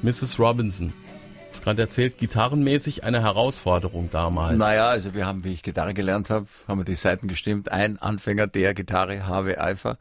Mrs. 0.02 0.38
Robinson. 0.38 0.92
Ist 1.52 1.64
gerade 1.64 1.82
erzählt, 1.82 2.18
gitarrenmäßig 2.18 3.02
eine 3.02 3.20
Herausforderung 3.20 4.10
damals. 4.12 4.56
Naja, 4.58 4.90
also 4.90 5.12
wir 5.12 5.26
haben, 5.26 5.42
wie 5.42 5.54
ich 5.54 5.64
Gitarre 5.64 5.92
gelernt 5.92 6.30
habe, 6.30 6.46
haben 6.68 6.78
wir 6.78 6.84
die 6.84 6.94
Seiten 6.94 7.26
gestimmt. 7.26 7.72
Ein 7.72 8.00
Anfänger 8.00 8.46
der 8.46 8.74
Gitarre, 8.74 9.26
Harvey 9.26 9.56
Eifer. 9.56 9.98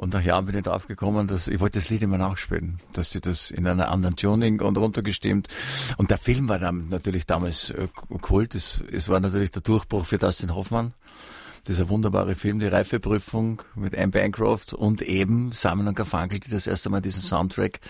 Und 0.00 0.14
nach 0.14 0.22
Jahren 0.22 0.46
bin 0.46 0.56
ich 0.56 0.62
drauf 0.62 0.86
gekommen, 0.86 1.26
dass 1.26 1.46
ich 1.46 1.60
wollte 1.60 1.78
das 1.78 1.90
Lied 1.90 2.00
immer 2.00 2.16
nachspielen, 2.16 2.80
dass 2.94 3.10
sie 3.10 3.20
das 3.20 3.50
in 3.50 3.66
einer 3.66 3.90
anderen 3.90 4.16
Tuning 4.16 4.62
und 4.62 4.78
runtergestimmt. 4.78 5.46
Und 5.98 6.10
der 6.10 6.16
Film 6.16 6.48
war 6.48 6.58
dann 6.58 6.88
natürlich 6.88 7.26
damals 7.26 7.68
äh, 7.68 7.86
Kult. 8.22 8.54
Es, 8.54 8.82
es 8.90 9.10
war 9.10 9.20
natürlich 9.20 9.50
der 9.50 9.60
Durchbruch 9.60 10.06
für 10.06 10.16
Dustin 10.16 10.54
Hoffmann 10.54 10.94
dieser 11.68 11.88
wunderbare 11.88 12.34
Film, 12.34 12.58
die 12.58 12.66
Reifeprüfung 12.66 13.62
mit 13.74 13.96
Anne 13.96 14.08
Bancroft 14.08 14.72
und 14.74 15.02
eben 15.02 15.52
Simon 15.52 15.88
und 15.88 15.94
Garfunkel, 15.94 16.40
die 16.40 16.50
das 16.50 16.66
erste 16.66 16.90
Mal 16.90 17.00
diesen 17.00 17.22
Soundtrack 17.22 17.80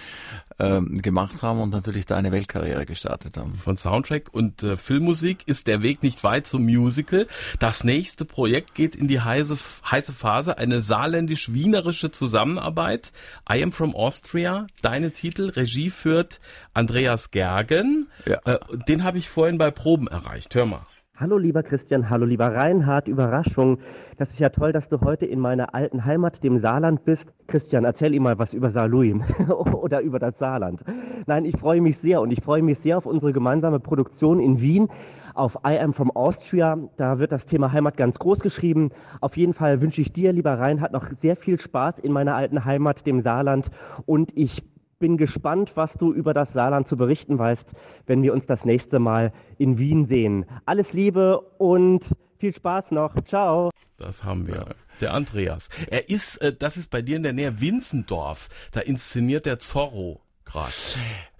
ähm, 0.58 1.00
gemacht 1.02 1.42
haben 1.42 1.60
und 1.60 1.70
natürlich 1.70 2.06
da 2.06 2.16
eine 2.16 2.32
Weltkarriere 2.32 2.86
gestartet 2.86 3.36
haben. 3.36 3.54
Von 3.54 3.76
Soundtrack 3.76 4.28
und 4.32 4.62
äh, 4.62 4.76
Filmmusik 4.76 5.46
ist 5.46 5.66
der 5.66 5.82
Weg 5.82 6.02
nicht 6.02 6.22
weit 6.22 6.46
zum 6.46 6.64
Musical. 6.64 7.26
Das 7.58 7.84
nächste 7.84 8.24
Projekt 8.24 8.74
geht 8.74 8.94
in 8.94 9.08
die 9.08 9.20
heiße, 9.20 9.56
heiße 9.90 10.12
Phase, 10.12 10.58
eine 10.58 10.82
saarländisch-wienerische 10.82 12.10
Zusammenarbeit. 12.10 13.12
I 13.50 13.62
am 13.62 13.72
from 13.72 13.94
Austria, 13.94 14.66
deine 14.82 15.12
Titel, 15.12 15.48
Regie 15.50 15.90
führt 15.90 16.40
Andreas 16.74 17.30
Gergen. 17.30 18.08
Ja. 18.26 18.40
Äh, 18.44 18.58
den 18.88 19.04
habe 19.04 19.18
ich 19.18 19.28
vorhin 19.28 19.58
bei 19.58 19.70
Proben 19.70 20.06
erreicht. 20.08 20.54
Hör 20.54 20.66
mal. 20.66 20.86
Hallo 21.20 21.36
lieber 21.36 21.62
Christian, 21.62 22.08
hallo 22.08 22.24
lieber 22.24 22.46
Reinhard, 22.54 23.06
Überraschung. 23.06 23.76
Das 24.16 24.30
ist 24.30 24.38
ja 24.38 24.48
toll, 24.48 24.72
dass 24.72 24.88
du 24.88 25.02
heute 25.02 25.26
in 25.26 25.38
meiner 25.38 25.74
alten 25.74 26.06
Heimat, 26.06 26.42
dem 26.42 26.56
Saarland, 26.56 27.04
bist. 27.04 27.26
Christian, 27.46 27.84
erzähl 27.84 28.14
ihm 28.14 28.22
mal 28.22 28.38
was 28.38 28.54
über 28.54 28.70
Saarlouis 28.70 29.16
oder 29.50 30.00
über 30.00 30.18
das 30.18 30.38
Saarland. 30.38 30.82
Nein, 31.26 31.44
ich 31.44 31.58
freue 31.58 31.82
mich 31.82 31.98
sehr 31.98 32.22
und 32.22 32.30
ich 32.30 32.40
freue 32.42 32.62
mich 32.62 32.78
sehr 32.78 32.96
auf 32.96 33.04
unsere 33.04 33.34
gemeinsame 33.34 33.80
Produktion 33.80 34.40
in 34.40 34.62
Wien 34.62 34.88
auf 35.34 35.56
I 35.56 35.78
Am 35.78 35.92
From 35.92 36.10
Austria. 36.10 36.78
Da 36.96 37.18
wird 37.18 37.32
das 37.32 37.44
Thema 37.44 37.70
Heimat 37.70 37.98
ganz 37.98 38.18
groß 38.18 38.40
geschrieben. 38.40 38.88
Auf 39.20 39.36
jeden 39.36 39.52
Fall 39.52 39.82
wünsche 39.82 40.00
ich 40.00 40.14
dir, 40.14 40.32
lieber 40.32 40.58
Reinhard, 40.58 40.94
noch 40.94 41.06
sehr 41.18 41.36
viel 41.36 41.60
Spaß 41.60 41.98
in 41.98 42.12
meiner 42.12 42.34
alten 42.34 42.64
Heimat, 42.64 43.04
dem 43.06 43.20
Saarland. 43.20 43.70
Und 44.06 44.34
ich 44.38 44.62
bin 45.00 45.16
gespannt, 45.16 45.72
was 45.74 45.94
du 45.94 46.12
über 46.12 46.32
das 46.32 46.52
Saarland 46.52 46.86
zu 46.86 46.96
berichten 46.96 47.38
weißt, 47.38 47.66
wenn 48.06 48.22
wir 48.22 48.32
uns 48.32 48.46
das 48.46 48.64
nächste 48.64 49.00
Mal 49.00 49.32
in 49.58 49.78
Wien 49.78 50.06
sehen. 50.06 50.44
Alles 50.66 50.92
Liebe 50.92 51.40
und 51.58 52.04
viel 52.38 52.54
Spaß 52.54 52.92
noch. 52.92 53.16
Ciao. 53.24 53.70
Das 53.96 54.22
haben 54.22 54.46
wir. 54.46 54.66
Der 55.00 55.14
Andreas. 55.14 55.70
Er 55.88 56.08
ist, 56.10 56.36
äh, 56.42 56.54
das 56.54 56.76
ist 56.76 56.90
bei 56.90 57.02
dir 57.02 57.16
in 57.16 57.22
der 57.22 57.32
Nähe 57.32 57.60
Winzendorf. 57.60 58.48
Da 58.72 58.80
inszeniert 58.80 59.46
der 59.46 59.58
Zorro 59.58 60.20
gerade. 60.44 60.72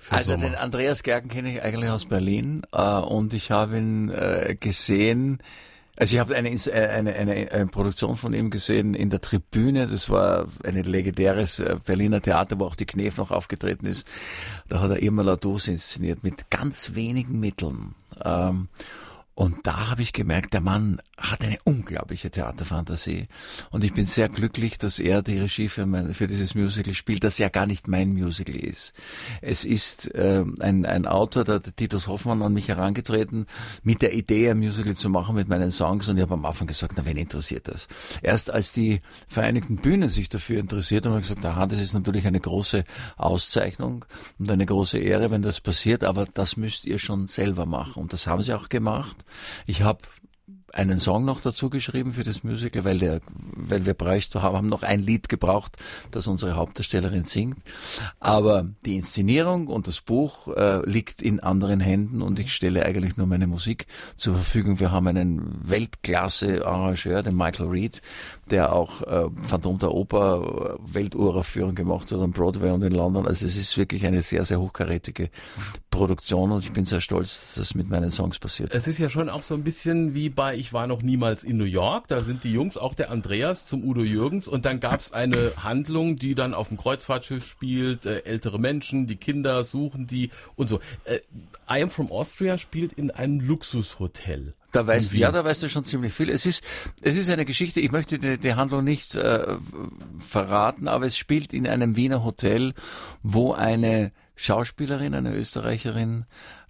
Also 0.08 0.32
Sommer. 0.32 0.44
den 0.44 0.54
Andreas 0.54 1.02
Gerken 1.02 1.28
kenne 1.28 1.52
ich 1.52 1.62
eigentlich 1.62 1.90
aus 1.90 2.06
Berlin 2.06 2.62
äh, 2.72 2.82
und 2.82 3.34
ich 3.34 3.50
habe 3.50 3.76
ihn 3.76 4.08
äh, 4.08 4.56
gesehen 4.58 5.42
also 6.00 6.14
ich 6.14 6.18
habe 6.18 6.34
eine, 6.34 6.48
äh, 6.48 6.88
eine, 6.88 7.12
eine, 7.14 7.52
eine 7.52 7.66
Produktion 7.66 8.16
von 8.16 8.32
ihm 8.32 8.48
gesehen 8.48 8.94
in 8.94 9.10
der 9.10 9.20
Tribüne. 9.20 9.86
Das 9.86 10.08
war 10.08 10.48
ein 10.64 10.74
legendäres 10.82 11.58
äh, 11.58 11.76
Berliner 11.84 12.22
Theater, 12.22 12.58
wo 12.58 12.64
auch 12.64 12.74
die 12.74 12.86
Knef 12.86 13.18
noch 13.18 13.30
aufgetreten 13.30 13.84
ist. 13.84 14.06
Da 14.70 14.80
hat 14.80 14.90
er 14.90 15.02
Irma 15.02 15.20
Lados 15.20 15.68
inszeniert 15.68 16.24
mit 16.24 16.48
ganz 16.48 16.94
wenigen 16.94 17.38
Mitteln. 17.38 17.94
Ähm, 18.24 18.68
und 19.40 19.66
da 19.66 19.88
habe 19.88 20.02
ich 20.02 20.12
gemerkt, 20.12 20.52
der 20.52 20.60
Mann 20.60 21.00
hat 21.16 21.42
eine 21.42 21.56
unglaubliche 21.64 22.30
Theaterfantasie. 22.30 23.26
Und 23.70 23.84
ich 23.84 23.94
bin 23.94 24.04
sehr 24.04 24.28
glücklich, 24.28 24.76
dass 24.76 24.98
er 24.98 25.22
die 25.22 25.38
Regie 25.38 25.70
für, 25.70 25.86
mein, 25.86 26.12
für 26.12 26.26
dieses 26.26 26.54
Musical 26.54 26.92
spielt, 26.92 27.24
das 27.24 27.38
ja 27.38 27.48
gar 27.48 27.64
nicht 27.64 27.88
mein 27.88 28.12
Musical 28.12 28.54
ist. 28.54 28.92
Es 29.40 29.64
ist 29.64 30.14
äh, 30.14 30.44
ein, 30.60 30.84
ein 30.84 31.06
Autor, 31.06 31.44
der, 31.44 31.62
Titus 31.62 32.06
Hoffmann, 32.06 32.42
an 32.42 32.52
mich 32.52 32.68
herangetreten, 32.68 33.46
mit 33.82 34.02
der 34.02 34.12
Idee, 34.12 34.50
ein 34.50 34.58
Musical 34.58 34.94
zu 34.94 35.08
machen 35.08 35.36
mit 35.36 35.48
meinen 35.48 35.70
Songs. 35.70 36.06
Und 36.10 36.18
ich 36.18 36.22
habe 36.22 36.34
am 36.34 36.44
Anfang 36.44 36.66
gesagt, 36.66 36.92
na, 36.98 37.06
wen 37.06 37.16
interessiert 37.16 37.66
das? 37.66 37.88
Erst 38.20 38.50
als 38.50 38.74
die 38.74 39.00
Vereinigten 39.26 39.76
Bühnen 39.76 40.10
sich 40.10 40.28
dafür 40.28 40.60
interessiert 40.60 41.06
haben, 41.06 41.12
habe 41.12 41.22
ich 41.22 41.28
gesagt, 41.28 41.46
aha, 41.46 41.66
das 41.66 41.80
ist 41.80 41.94
natürlich 41.94 42.26
eine 42.26 42.40
große 42.40 42.84
Auszeichnung 43.16 44.04
und 44.38 44.50
eine 44.50 44.66
große 44.66 44.98
Ehre, 44.98 45.30
wenn 45.30 45.40
das 45.40 45.62
passiert, 45.62 46.04
aber 46.04 46.26
das 46.26 46.58
müsst 46.58 46.84
ihr 46.84 46.98
schon 46.98 47.26
selber 47.26 47.64
machen. 47.64 48.02
Und 48.02 48.12
das 48.12 48.26
haben 48.26 48.42
sie 48.42 48.52
auch 48.52 48.68
gemacht. 48.68 49.24
Ich 49.66 49.82
habe 49.82 50.00
einen 50.72 51.00
Song 51.00 51.24
noch 51.24 51.40
dazu 51.40 51.70
geschrieben 51.70 52.12
für 52.12 52.24
das 52.24 52.44
Musical, 52.44 52.84
weil, 52.84 52.98
der, 52.98 53.20
weil 53.54 53.86
wir 53.86 53.94
bräuchten, 53.94 54.42
haben 54.42 54.68
noch 54.68 54.82
ein 54.82 55.00
Lied 55.00 55.28
gebraucht, 55.28 55.76
das 56.10 56.26
unsere 56.26 56.56
Hauptdarstellerin 56.56 57.24
singt. 57.24 57.58
Aber 58.18 58.68
die 58.84 58.96
Inszenierung 58.96 59.66
und 59.66 59.86
das 59.86 60.00
Buch 60.00 60.48
äh, 60.56 60.88
liegt 60.88 61.22
in 61.22 61.40
anderen 61.40 61.80
Händen 61.80 62.22
und 62.22 62.38
ich 62.38 62.54
stelle 62.54 62.84
eigentlich 62.84 63.16
nur 63.16 63.26
meine 63.26 63.46
Musik 63.46 63.86
zur 64.16 64.34
Verfügung. 64.34 64.80
Wir 64.80 64.90
haben 64.90 65.06
einen 65.06 65.68
Weltklasse-Arrangeur, 65.68 67.22
den 67.22 67.36
Michael 67.36 67.68
Reed, 67.68 68.02
der 68.50 68.72
auch 68.72 69.02
äh, 69.02 69.28
Phantom 69.42 69.78
der 69.78 69.92
Oper 69.92 70.78
äh, 70.78 70.94
Welturaufführung 70.94 71.74
gemacht 71.74 72.10
hat 72.12 72.20
am 72.20 72.32
Broadway 72.32 72.70
und 72.70 72.82
in 72.82 72.92
London. 72.92 73.26
Also 73.26 73.46
es 73.46 73.56
ist 73.56 73.76
wirklich 73.76 74.06
eine 74.06 74.22
sehr, 74.22 74.44
sehr 74.44 74.60
hochkarätige 74.60 75.30
Produktion 75.90 76.52
und 76.52 76.64
ich 76.64 76.72
bin 76.72 76.84
sehr 76.84 77.00
stolz, 77.00 77.40
dass 77.40 77.54
das 77.54 77.74
mit 77.74 77.88
meinen 77.88 78.10
Songs 78.10 78.38
passiert. 78.38 78.74
Es 78.74 78.86
ist 78.86 78.98
ja 78.98 79.10
schon 79.10 79.28
auch 79.28 79.42
so 79.42 79.54
ein 79.54 79.64
bisschen 79.64 80.14
wie 80.14 80.28
bei 80.28 80.59
Ich 80.60 80.74
war 80.74 80.86
noch 80.86 81.00
niemals 81.00 81.42
in 81.42 81.56
New 81.56 81.64
York. 81.64 82.06
Da 82.08 82.20
sind 82.20 82.44
die 82.44 82.52
Jungs, 82.52 82.76
auch 82.76 82.94
der 82.94 83.10
Andreas 83.10 83.64
zum 83.64 83.82
Udo 83.82 84.02
Jürgens 84.02 84.46
und 84.46 84.66
dann 84.66 84.78
gab 84.78 85.00
es 85.00 85.10
eine 85.10 85.52
Handlung, 85.56 86.16
die 86.16 86.34
dann 86.34 86.52
auf 86.52 86.68
dem 86.68 86.76
Kreuzfahrtschiff 86.76 87.46
spielt. 87.46 88.04
Äh, 88.04 88.24
ältere 88.24 88.58
Menschen, 88.58 89.06
die 89.06 89.16
Kinder 89.16 89.64
suchen 89.64 90.06
die 90.06 90.28
und 90.56 90.66
so. 90.68 90.80
Äh, 91.04 91.20
I 91.66 91.82
Am 91.82 91.88
From 91.88 92.12
Austria 92.12 92.58
spielt 92.58 92.92
in 92.92 93.10
einem 93.10 93.40
Luxushotel. 93.40 94.52
Da 94.72 94.86
weißt, 94.86 95.14
ja, 95.14 95.32
da 95.32 95.42
weißt 95.46 95.62
du 95.62 95.70
schon 95.70 95.86
ziemlich 95.86 96.12
viel. 96.12 96.28
Es 96.28 96.44
ist, 96.44 96.62
es 97.00 97.16
ist 97.16 97.30
eine 97.30 97.46
Geschichte, 97.46 97.80
ich 97.80 97.90
möchte 97.90 98.18
die, 98.18 98.36
die 98.36 98.52
Handlung 98.52 98.84
nicht 98.84 99.14
äh, 99.14 99.56
verraten, 100.18 100.88
aber 100.88 101.06
es 101.06 101.16
spielt 101.16 101.54
in 101.54 101.66
einem 101.66 101.96
Wiener 101.96 102.22
Hotel, 102.22 102.74
wo 103.22 103.54
eine 103.54 104.12
Schauspielerin, 104.36 105.14
eine 105.14 105.34
Österreicherin 105.34 106.26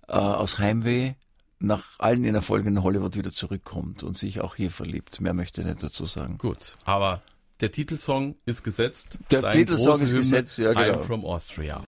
äh, 0.07 0.13
aus 0.13 0.61
Heimweh 0.61 1.15
nach 1.61 1.99
allen 1.99 2.25
ihren 2.25 2.35
Erfolgen 2.35 2.69
in 2.69 2.83
Hollywood 2.83 3.17
wieder 3.17 3.31
zurückkommt 3.31 4.02
und 4.02 4.17
sich 4.17 4.40
auch 4.40 4.57
hier 4.57 4.71
verliebt. 4.71 5.21
Mehr 5.21 5.35
möchte 5.35 5.61
ich 5.61 5.67
nicht 5.67 5.83
dazu 5.83 6.07
sagen. 6.07 6.38
Gut, 6.38 6.76
aber 6.85 7.23
der 7.61 7.71
Titelsong 7.71 8.37
ist 8.47 8.64
gesetzt. 8.64 9.19
Der 9.31 9.52
Titelsong 9.52 10.00
ist 10.00 10.14
gesetzt, 10.14 10.59
ja 10.59 10.73
genau. 10.73 11.00
I'm 11.00 11.05
from 11.05 11.25
Austria. 11.25 11.83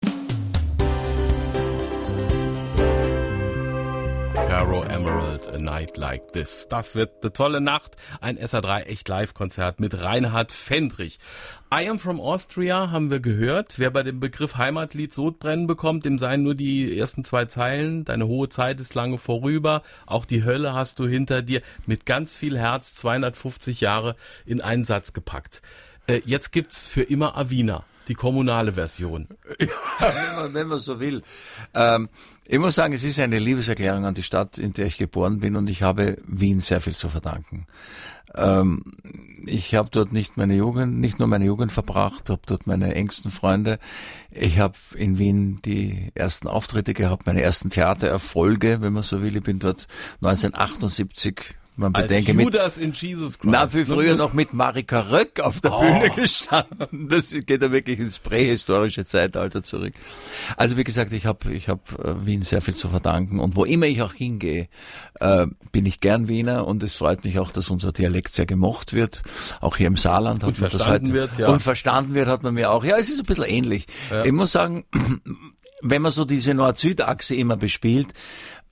Caro 4.51 4.83
Emerald, 4.83 5.47
A 5.47 5.57
Night 5.57 5.95
Like 5.95 6.33
This. 6.33 6.67
Das 6.67 6.93
wird 6.93 7.23
eine 7.23 7.31
tolle 7.31 7.61
Nacht. 7.61 7.95
Ein 8.19 8.37
SA3 8.37 8.81
Echt 8.81 9.07
Live-Konzert 9.07 9.79
mit 9.79 9.97
Reinhard 9.97 10.51
Fendrich. 10.51 11.19
I 11.73 11.87
Am 11.87 11.99
From 11.99 12.19
Austria 12.19 12.91
haben 12.91 13.09
wir 13.09 13.21
gehört. 13.21 13.79
Wer 13.79 13.91
bei 13.91 14.03
dem 14.03 14.19
Begriff 14.19 14.57
Heimatlied 14.57 15.13
Sodbrennen 15.13 15.67
bekommt, 15.67 16.03
dem 16.03 16.19
seien 16.19 16.43
nur 16.43 16.53
die 16.53 16.99
ersten 16.99 17.23
zwei 17.23 17.45
Zeilen. 17.45 18.03
Deine 18.03 18.27
hohe 18.27 18.49
Zeit 18.49 18.81
ist 18.81 18.93
lange 18.93 19.19
vorüber. 19.19 19.83
Auch 20.05 20.25
die 20.25 20.43
Hölle 20.43 20.73
hast 20.73 20.99
du 20.99 21.07
hinter 21.07 21.41
dir. 21.41 21.61
Mit 21.85 22.05
ganz 22.05 22.35
viel 22.35 22.59
Herz 22.59 22.93
250 22.95 23.79
Jahre 23.79 24.17
in 24.45 24.59
einen 24.59 24.83
Satz 24.83 25.13
gepackt. 25.13 25.61
Äh, 26.07 26.23
jetzt 26.25 26.51
gibt's 26.51 26.85
für 26.85 27.03
immer 27.03 27.37
Avina 27.37 27.85
die 28.07 28.15
kommunale 28.15 28.73
Version. 28.73 29.27
Ja, 29.59 29.67
wenn, 29.99 30.35
man, 30.35 30.53
wenn 30.53 30.67
man 30.67 30.79
so 30.79 30.99
will. 30.99 31.21
Ähm, 31.73 32.09
ich 32.45 32.59
muss 32.59 32.75
sagen, 32.75 32.93
es 32.93 33.03
ist 33.03 33.19
eine 33.19 33.39
Liebeserklärung 33.39 34.05
an 34.05 34.15
die 34.15 34.23
Stadt, 34.23 34.57
in 34.57 34.73
der 34.73 34.87
ich 34.87 34.97
geboren 34.97 35.39
bin 35.39 35.55
und 35.55 35.69
ich 35.69 35.83
habe 35.83 36.17
Wien 36.25 36.59
sehr 36.59 36.81
viel 36.81 36.95
zu 36.95 37.09
verdanken. 37.09 37.67
Ähm, 38.33 38.83
ich 39.45 39.75
habe 39.75 39.89
dort 39.91 40.13
nicht 40.13 40.37
meine 40.37 40.55
Jugend, 40.55 40.99
nicht 40.99 41.19
nur 41.19 41.27
meine 41.27 41.45
Jugend 41.45 41.71
verbracht, 41.71 42.29
habe 42.29 42.41
dort 42.45 42.67
meine 42.67 42.95
engsten 42.95 43.31
Freunde. 43.31 43.79
Ich 44.29 44.59
habe 44.59 44.75
in 44.95 45.17
Wien 45.17 45.61
die 45.63 46.11
ersten 46.15 46.47
Auftritte 46.47 46.93
gehabt, 46.93 47.25
meine 47.25 47.41
ersten 47.41 47.69
Theatererfolge, 47.69 48.81
wenn 48.81 48.93
man 48.93 49.03
so 49.03 49.21
will. 49.21 49.35
Ich 49.35 49.43
bin 49.43 49.59
dort 49.59 49.87
1978 50.21 51.55
man 51.77 51.93
bedenke 51.93 52.31
Als 52.31 52.41
Judas 52.41 52.77
mit, 52.77 52.85
in 52.85 52.93
Jesus 52.93 53.39
Christ. 53.39 53.51
Na, 53.51 53.67
viel 53.67 53.85
früher 53.85 54.15
noch 54.15 54.33
mit 54.33 54.53
Marika 54.53 54.99
Röck 54.99 55.39
auf 55.39 55.61
der 55.61 55.73
oh. 55.73 55.79
Bühne 55.79 56.09
gestanden. 56.09 57.07
Das 57.09 57.31
geht 57.31 57.61
ja 57.61 57.71
wirklich 57.71 57.99
ins 57.99 58.19
prähistorische 58.19 59.05
Zeitalter 59.05 59.63
zurück. 59.63 59.93
Also 60.57 60.75
wie 60.75 60.83
gesagt, 60.83 61.13
ich 61.13 61.25
habe 61.25 61.53
ich 61.53 61.69
hab 61.69 61.97
äh, 61.99 62.25
Wien 62.25 62.41
sehr 62.41 62.61
viel 62.61 62.75
zu 62.75 62.89
verdanken 62.89 63.39
und 63.39 63.55
wo 63.55 63.63
immer 63.63 63.85
ich 63.85 64.01
auch 64.01 64.13
hingehe, 64.13 64.67
äh, 65.19 65.47
bin 65.71 65.85
ich 65.85 66.01
gern 66.01 66.27
Wiener 66.27 66.67
und 66.67 66.83
es 66.83 66.95
freut 66.95 67.23
mich 67.23 67.39
auch, 67.39 67.51
dass 67.51 67.69
unser 67.69 67.91
Dialekt 67.91 68.35
sehr 68.35 68.45
gemocht 68.45 68.93
wird. 68.93 69.23
Auch 69.61 69.77
hier 69.77 69.87
im 69.87 69.97
Saarland 69.97 70.43
hat 70.43 70.49
und 70.49 70.59
man 70.59 70.69
das 70.69 70.85
halt 70.85 71.11
wird, 71.11 71.37
ja. 71.37 71.47
und 71.47 71.61
verstanden 71.61 72.13
wird, 72.13 72.27
hat 72.27 72.43
man 72.43 72.53
mir 72.53 72.71
auch. 72.71 72.83
Ja, 72.83 72.97
es 72.97 73.09
ist 73.09 73.21
ein 73.21 73.25
bisschen 73.25 73.45
ähnlich. 73.45 73.87
Ja. 74.09 74.25
Ich 74.25 74.31
muss 74.31 74.51
sagen, 74.51 74.85
wenn 75.81 76.01
man 76.01 76.11
so 76.11 76.25
diese 76.25 76.53
Nord-Süd-Achse 76.53 77.35
immer 77.35 77.57
bespielt, 77.57 78.13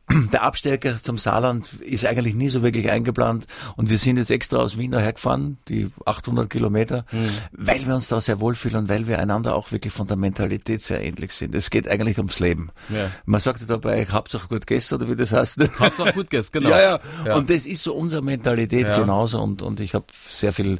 der 0.31 0.43
Abstecker 0.43 1.01
zum 1.01 1.17
Saarland 1.17 1.73
ist 1.81 2.05
eigentlich 2.05 2.35
nie 2.35 2.49
so 2.49 2.63
wirklich 2.63 2.89
eingeplant 2.89 3.47
und 3.75 3.89
wir 3.89 3.97
sind 3.97 4.17
jetzt 4.17 4.31
extra 4.31 4.57
aus 4.57 4.77
Wien 4.77 4.97
hergefahren, 4.97 5.57
die 5.67 5.91
800 6.05 6.49
Kilometer, 6.49 7.05
mhm. 7.11 7.29
weil 7.51 7.85
wir 7.85 7.95
uns 7.95 8.07
da 8.07 8.19
sehr 8.19 8.39
wohlfühlen 8.39 8.79
und 8.79 8.89
weil 8.89 9.07
wir 9.07 9.19
einander 9.19 9.55
auch 9.55 9.71
wirklich 9.71 9.93
von 9.93 10.07
der 10.07 10.17
Mentalität 10.17 10.81
sehr 10.81 11.03
ähnlich 11.03 11.33
sind. 11.33 11.53
Es 11.53 11.69
geht 11.69 11.87
eigentlich 11.87 12.17
ums 12.17 12.39
Leben. 12.39 12.71
Ja. 12.89 13.11
Man 13.25 13.39
sagt 13.39 13.61
ja 13.61 13.67
dabei, 13.67 14.05
Hauptsache 14.05 14.47
gut 14.47 14.65
gegessen 14.65 14.95
oder 14.95 15.09
wie 15.09 15.15
das 15.15 15.31
heißt. 15.31 15.59
Hauptsache 15.79 16.13
gut 16.13 16.29
gegessen, 16.29 16.51
genau. 16.53 16.69
Ja, 16.69 16.81
ja, 16.81 16.99
ja. 17.25 17.35
Und 17.35 17.49
das 17.49 17.65
ist 17.65 17.83
so 17.83 17.93
unsere 17.93 18.23
Mentalität 18.23 18.87
ja. 18.87 18.99
genauso 18.99 19.39
und, 19.41 19.61
und 19.61 19.79
ich 19.79 19.93
habe 19.93 20.05
sehr 20.27 20.53
viel 20.53 20.79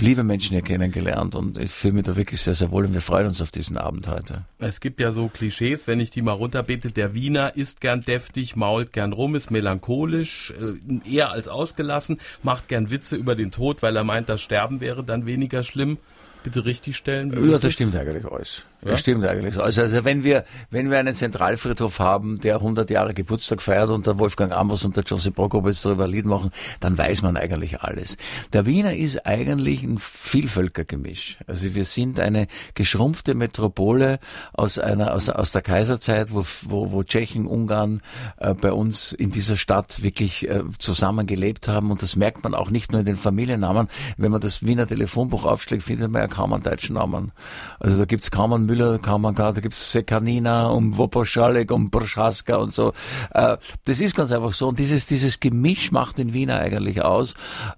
liebe 0.00 0.22
Menschen 0.22 0.52
hier 0.52 0.62
kennengelernt 0.62 1.34
und 1.34 1.56
ich 1.58 1.70
fühle 1.70 1.94
mich 1.94 2.04
da 2.04 2.16
wirklich 2.16 2.40
sehr, 2.40 2.54
sehr 2.54 2.70
wohl 2.70 2.84
und 2.84 2.94
wir 2.94 3.00
freuen 3.00 3.26
uns 3.26 3.40
auf 3.40 3.50
diesen 3.50 3.76
Abend 3.76 4.06
heute. 4.08 4.44
Es 4.58 4.80
gibt 4.80 5.00
ja 5.00 5.12
so 5.12 5.28
Klischees, 5.28 5.86
wenn 5.86 6.00
ich 6.00 6.10
die 6.10 6.22
mal 6.22 6.32
runterbete, 6.32 6.90
der 6.90 7.14
Wiener 7.14 7.56
isst 7.56 7.80
gern 7.80 8.02
deftig, 8.02 8.54
mault 8.56 8.92
gern 8.92 9.12
rum, 9.12 9.34
ist 9.34 9.50
melancholisch, 9.50 10.52
äh, 10.52 11.10
eher 11.10 11.30
als 11.30 11.48
ausgelassen, 11.48 12.20
macht 12.42 12.68
gern 12.68 12.90
Witze 12.90 13.16
über 13.16 13.34
den 13.34 13.50
Tod, 13.50 13.82
weil 13.82 13.96
er 13.96 14.04
meint, 14.04 14.28
das 14.28 14.42
Sterben 14.42 14.80
wäre 14.80 15.04
dann 15.04 15.26
weniger 15.26 15.62
schlimm. 15.62 15.98
Bitte 16.44 16.64
richtig 16.64 16.96
stellen. 16.96 17.32
Ja, 17.50 17.58
das 17.58 17.74
stimmt 17.74 17.96
eigentlich 17.96 18.24
alles. 18.24 18.62
Ja? 18.82 18.92
Das 18.92 19.00
stimmt 19.00 19.24
eigentlich 19.24 19.54
so. 19.54 19.62
Also, 19.62 19.82
also 19.82 20.04
wenn 20.04 20.22
wir, 20.22 20.44
wenn 20.70 20.90
wir 20.90 20.98
einen 20.98 21.14
Zentralfriedhof 21.14 21.98
haben, 21.98 22.38
der 22.40 22.56
100 22.56 22.88
Jahre 22.90 23.12
Geburtstag 23.12 23.60
feiert 23.60 23.90
und 23.90 24.06
der 24.06 24.18
Wolfgang 24.18 24.52
Amos 24.52 24.84
und 24.84 24.96
der 24.96 25.02
Josie 25.02 25.30
Prokopitz 25.30 25.82
darüber 25.82 26.04
ein 26.04 26.10
Lied 26.10 26.26
machen, 26.26 26.50
dann 26.78 26.96
weiß 26.96 27.22
man 27.22 27.36
eigentlich 27.36 27.80
alles. 27.80 28.16
Der 28.52 28.66
Wiener 28.66 28.94
ist 28.94 29.26
eigentlich 29.26 29.82
ein 29.82 29.98
Vielvölkergemisch. 29.98 31.38
Also 31.46 31.74
wir 31.74 31.84
sind 31.84 32.20
eine 32.20 32.46
geschrumpfte 32.74 33.34
Metropole 33.34 34.20
aus 34.52 34.78
einer, 34.78 35.12
aus, 35.12 35.28
aus 35.28 35.50
der 35.50 35.62
Kaiserzeit, 35.62 36.32
wo, 36.32 36.44
wo, 36.62 36.92
wo 36.92 37.02
Tschechen, 37.02 37.46
Ungarn 37.46 38.00
äh, 38.36 38.54
bei 38.54 38.72
uns 38.72 39.12
in 39.12 39.32
dieser 39.32 39.56
Stadt 39.56 40.02
wirklich 40.02 40.48
äh, 40.48 40.62
zusammen 40.78 41.26
gelebt 41.26 41.66
haben 41.66 41.90
und 41.90 42.02
das 42.02 42.14
merkt 42.14 42.44
man 42.44 42.54
auch 42.54 42.70
nicht 42.70 42.92
nur 42.92 43.00
in 43.00 43.06
den 43.06 43.16
Familiennamen. 43.16 43.88
Wenn 44.16 44.30
man 44.30 44.40
das 44.40 44.64
Wiener 44.64 44.86
Telefonbuch 44.86 45.44
aufschlägt, 45.44 45.82
findet 45.82 46.12
man 46.12 46.22
ja 46.22 46.28
kaum 46.28 46.52
einen 46.52 46.62
deutschen 46.62 46.94
Namen. 46.94 47.32
Also 47.80 47.98
da 47.98 48.04
gibt's 48.04 48.30
kaum 48.30 48.52
einen 48.52 48.67
Müller, 48.68 48.98
kaum 48.98 49.24
einen 49.24 49.34
da 49.34 49.50
gibt's 49.52 49.92
Sekanina 49.92 50.68
und 50.68 50.98
Woposchalek 50.98 51.72
und 51.72 51.90
Bruschaska 51.90 52.56
und 52.56 52.74
so. 52.74 52.92
Äh, 53.32 53.56
das 53.86 54.00
ist 54.00 54.14
ganz 54.14 54.30
einfach 54.30 54.52
so 54.52 54.68
und 54.68 54.78
dieses, 54.78 55.06
dieses 55.06 55.40
Gemisch 55.40 55.90
macht 55.90 56.18
den 56.18 56.34
Wiener 56.34 56.60
eigentlich 56.60 57.02
aus 57.02 57.34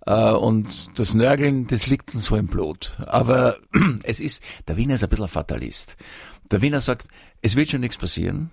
äh, 0.07 0.33
und 0.33 0.99
das 0.99 1.15
Nörgeln, 1.15 1.69
das 1.69 1.87
liegt 1.87 2.11
so 2.11 2.37
im 2.37 2.49
Blut. 2.49 2.97
Aber 3.07 3.57
es 4.03 4.19
ist, 4.19 4.43
der 4.67 4.77
Wiener 4.77 4.95
ist 4.95 5.05
ein 5.05 5.11
bisschen 5.11 5.29
Fatalist. 5.29 5.97
Der 6.51 6.61
Wiener 6.61 6.81
sagt, 6.81 7.07
es 7.41 7.55
wird 7.55 7.71
schon 7.71 7.81
nichts 7.81 7.97
passieren. 7.97 8.51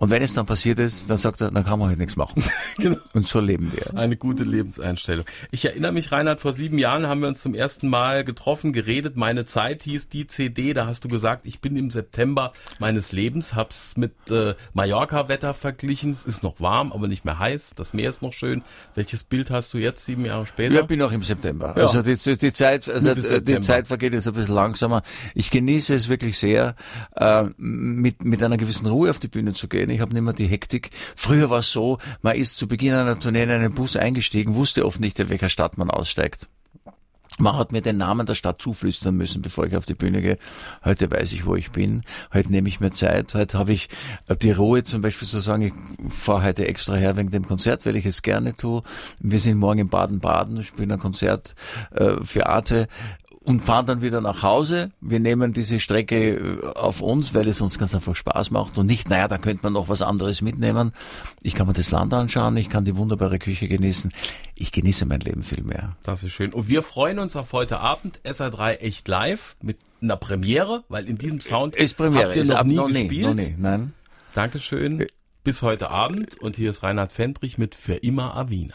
Und 0.00 0.08
wenn 0.08 0.22
es 0.22 0.32
dann 0.32 0.46
passiert 0.46 0.78
ist, 0.78 1.10
dann 1.10 1.18
sagt 1.18 1.42
er, 1.42 1.50
dann 1.50 1.62
kann 1.62 1.78
man 1.78 1.90
halt 1.90 1.98
nichts 1.98 2.16
machen. 2.16 2.42
genau. 2.78 2.96
Und 3.12 3.28
so 3.28 3.38
leben 3.38 3.70
wir. 3.74 3.98
Eine 3.98 4.16
gute 4.16 4.44
Lebenseinstellung. 4.44 5.26
Ich 5.50 5.66
erinnere 5.66 5.92
mich, 5.92 6.10
Reinhard, 6.10 6.40
vor 6.40 6.54
sieben 6.54 6.78
Jahren 6.78 7.06
haben 7.06 7.20
wir 7.20 7.28
uns 7.28 7.42
zum 7.42 7.54
ersten 7.54 7.86
Mal 7.86 8.24
getroffen, 8.24 8.72
geredet. 8.72 9.18
Meine 9.18 9.44
Zeit 9.44 9.82
hieß 9.82 10.08
die 10.08 10.26
CD. 10.26 10.72
Da 10.72 10.86
hast 10.86 11.04
du 11.04 11.10
gesagt, 11.10 11.44
ich 11.44 11.60
bin 11.60 11.76
im 11.76 11.90
September 11.90 12.54
meines 12.78 13.12
Lebens, 13.12 13.54
hab's 13.54 13.98
mit 13.98 14.14
äh, 14.30 14.54
Mallorca-Wetter 14.72 15.52
verglichen. 15.52 16.12
Es 16.12 16.24
ist 16.24 16.42
noch 16.42 16.62
warm, 16.62 16.92
aber 16.92 17.06
nicht 17.06 17.26
mehr 17.26 17.38
heiß. 17.38 17.72
Das 17.76 17.92
Meer 17.92 18.08
ist 18.08 18.22
noch 18.22 18.32
schön. 18.32 18.62
Welches 18.94 19.22
Bild 19.22 19.50
hast 19.50 19.74
du 19.74 19.78
jetzt, 19.78 20.06
sieben 20.06 20.24
Jahre 20.24 20.46
später? 20.46 20.76
Ja, 20.76 20.80
bin 20.80 21.02
auch 21.02 21.12
im 21.12 21.24
September. 21.24 21.74
Ja. 21.76 21.82
Also 21.82 22.00
die, 22.00 22.16
die 22.16 22.52
Zeit, 22.54 22.88
also 22.88 23.14
die 23.14 23.60
Zeit 23.60 23.86
vergeht 23.86 24.14
jetzt 24.14 24.26
ein 24.26 24.32
bisschen 24.32 24.54
langsamer. 24.54 25.02
Ich 25.34 25.50
genieße 25.50 25.94
es 25.94 26.08
wirklich 26.08 26.38
sehr, 26.38 26.74
äh, 27.16 27.44
mit, 27.58 28.24
mit 28.24 28.42
einer 28.42 28.56
gewissen 28.56 28.86
Ruhe 28.86 29.10
auf 29.10 29.18
die 29.18 29.28
Bühne 29.28 29.52
zu 29.52 29.68
gehen. 29.68 29.89
Ich 29.90 30.00
habe 30.00 30.14
nicht 30.14 30.22
mehr 30.22 30.32
die 30.32 30.46
Hektik. 30.46 30.90
Früher 31.16 31.50
war 31.50 31.58
es 31.58 31.70
so, 31.70 31.98
man 32.22 32.36
ist 32.36 32.56
zu 32.56 32.66
Beginn 32.66 32.94
einer 32.94 33.18
Tournee 33.18 33.42
in 33.42 33.50
einen 33.50 33.74
Bus 33.74 33.96
eingestiegen, 33.96 34.54
wusste 34.54 34.86
oft 34.86 35.00
nicht, 35.00 35.18
in 35.18 35.30
welcher 35.30 35.48
Stadt 35.48 35.78
man 35.78 35.90
aussteigt. 35.90 36.48
Man 37.38 37.56
hat 37.56 37.72
mir 37.72 37.80
den 37.80 37.96
Namen 37.96 38.26
der 38.26 38.34
Stadt 38.34 38.60
zuflüstern 38.60 39.16
müssen, 39.16 39.40
bevor 39.40 39.64
ich 39.64 39.74
auf 39.76 39.86
die 39.86 39.94
Bühne 39.94 40.20
gehe. 40.20 40.36
Heute 40.84 41.10
weiß 41.10 41.32
ich, 41.32 41.46
wo 41.46 41.56
ich 41.56 41.70
bin. 41.70 42.02
Heute 42.34 42.50
nehme 42.50 42.68
ich 42.68 42.80
mir 42.80 42.90
Zeit. 42.90 43.32
Heute 43.34 43.56
habe 43.56 43.72
ich 43.72 43.88
die 44.42 44.50
Ruhe 44.50 44.82
zum 44.82 45.00
Beispiel 45.00 45.26
zu 45.26 45.40
sagen, 45.40 45.62
ich 45.62 46.12
fahre 46.12 46.42
heute 46.42 46.66
extra 46.66 46.96
her 46.96 47.16
wegen 47.16 47.30
dem 47.30 47.46
Konzert, 47.46 47.86
weil 47.86 47.96
ich 47.96 48.04
es 48.04 48.22
gerne 48.22 48.54
tue. 48.54 48.82
Wir 49.20 49.40
sind 49.40 49.58
morgen 49.58 49.80
in 49.80 49.88
Baden-Baden, 49.88 50.64
spielen 50.64 50.92
ein 50.92 50.98
Konzert 50.98 51.54
äh, 51.92 52.22
für 52.22 52.46
Arte 52.46 52.88
und 53.50 53.60
fahren 53.60 53.84
dann 53.84 54.00
wieder 54.00 54.20
nach 54.20 54.42
Hause. 54.42 54.92
Wir 55.00 55.18
nehmen 55.18 55.52
diese 55.52 55.80
Strecke 55.80 56.34
äh, 56.34 56.66
auf 56.78 57.00
uns, 57.00 57.34
weil 57.34 57.48
es 57.48 57.60
uns 57.60 57.78
ganz 57.78 57.94
einfach 57.94 58.14
Spaß 58.14 58.52
macht 58.52 58.78
und 58.78 58.86
nicht, 58.86 59.10
naja, 59.10 59.26
da 59.26 59.38
könnte 59.38 59.64
man 59.64 59.72
noch 59.72 59.88
was 59.88 60.02
anderes 60.02 60.40
mitnehmen. 60.40 60.92
Ich 61.42 61.54
kann 61.54 61.66
mir 61.66 61.72
das 61.72 61.90
Land 61.90 62.14
anschauen, 62.14 62.56
ich 62.56 62.70
kann 62.70 62.84
die 62.84 62.96
wunderbare 62.96 63.38
Küche 63.40 63.66
genießen. 63.66 64.12
Ich 64.54 64.70
genieße 64.70 65.04
mein 65.04 65.20
Leben 65.20 65.42
viel 65.42 65.64
mehr. 65.64 65.96
Das 66.04 66.22
ist 66.22 66.32
schön. 66.32 66.52
Und 66.52 66.68
wir 66.68 66.82
freuen 66.82 67.18
uns 67.18 67.34
auf 67.34 67.52
heute 67.52 67.80
Abend 67.80 68.20
SR3 68.24 68.76
echt 68.76 69.08
live 69.08 69.56
mit 69.60 69.78
einer 70.00 70.16
Premiere, 70.16 70.84
weil 70.88 71.08
in 71.08 71.18
diesem 71.18 71.40
Sound 71.40 71.74
ist 71.74 71.96
Premiere. 71.96 72.26
habt 72.26 72.36
ihr 72.36 72.44
noch 72.44 72.62
nie 72.64 72.74
noch 72.76 72.86
gespielt. 72.86 73.26
noch 73.26 73.34
nie, 73.34 73.54
nein. 73.58 73.92
Dankeschön. 74.32 75.06
Bis 75.42 75.62
heute 75.62 75.90
Abend 75.90 76.40
und 76.40 76.54
hier 76.54 76.70
ist 76.70 76.84
Reinhard 76.84 77.12
Fendrich 77.12 77.58
mit 77.58 77.74
Für 77.74 77.94
immer 77.94 78.36
Avina. 78.36 78.74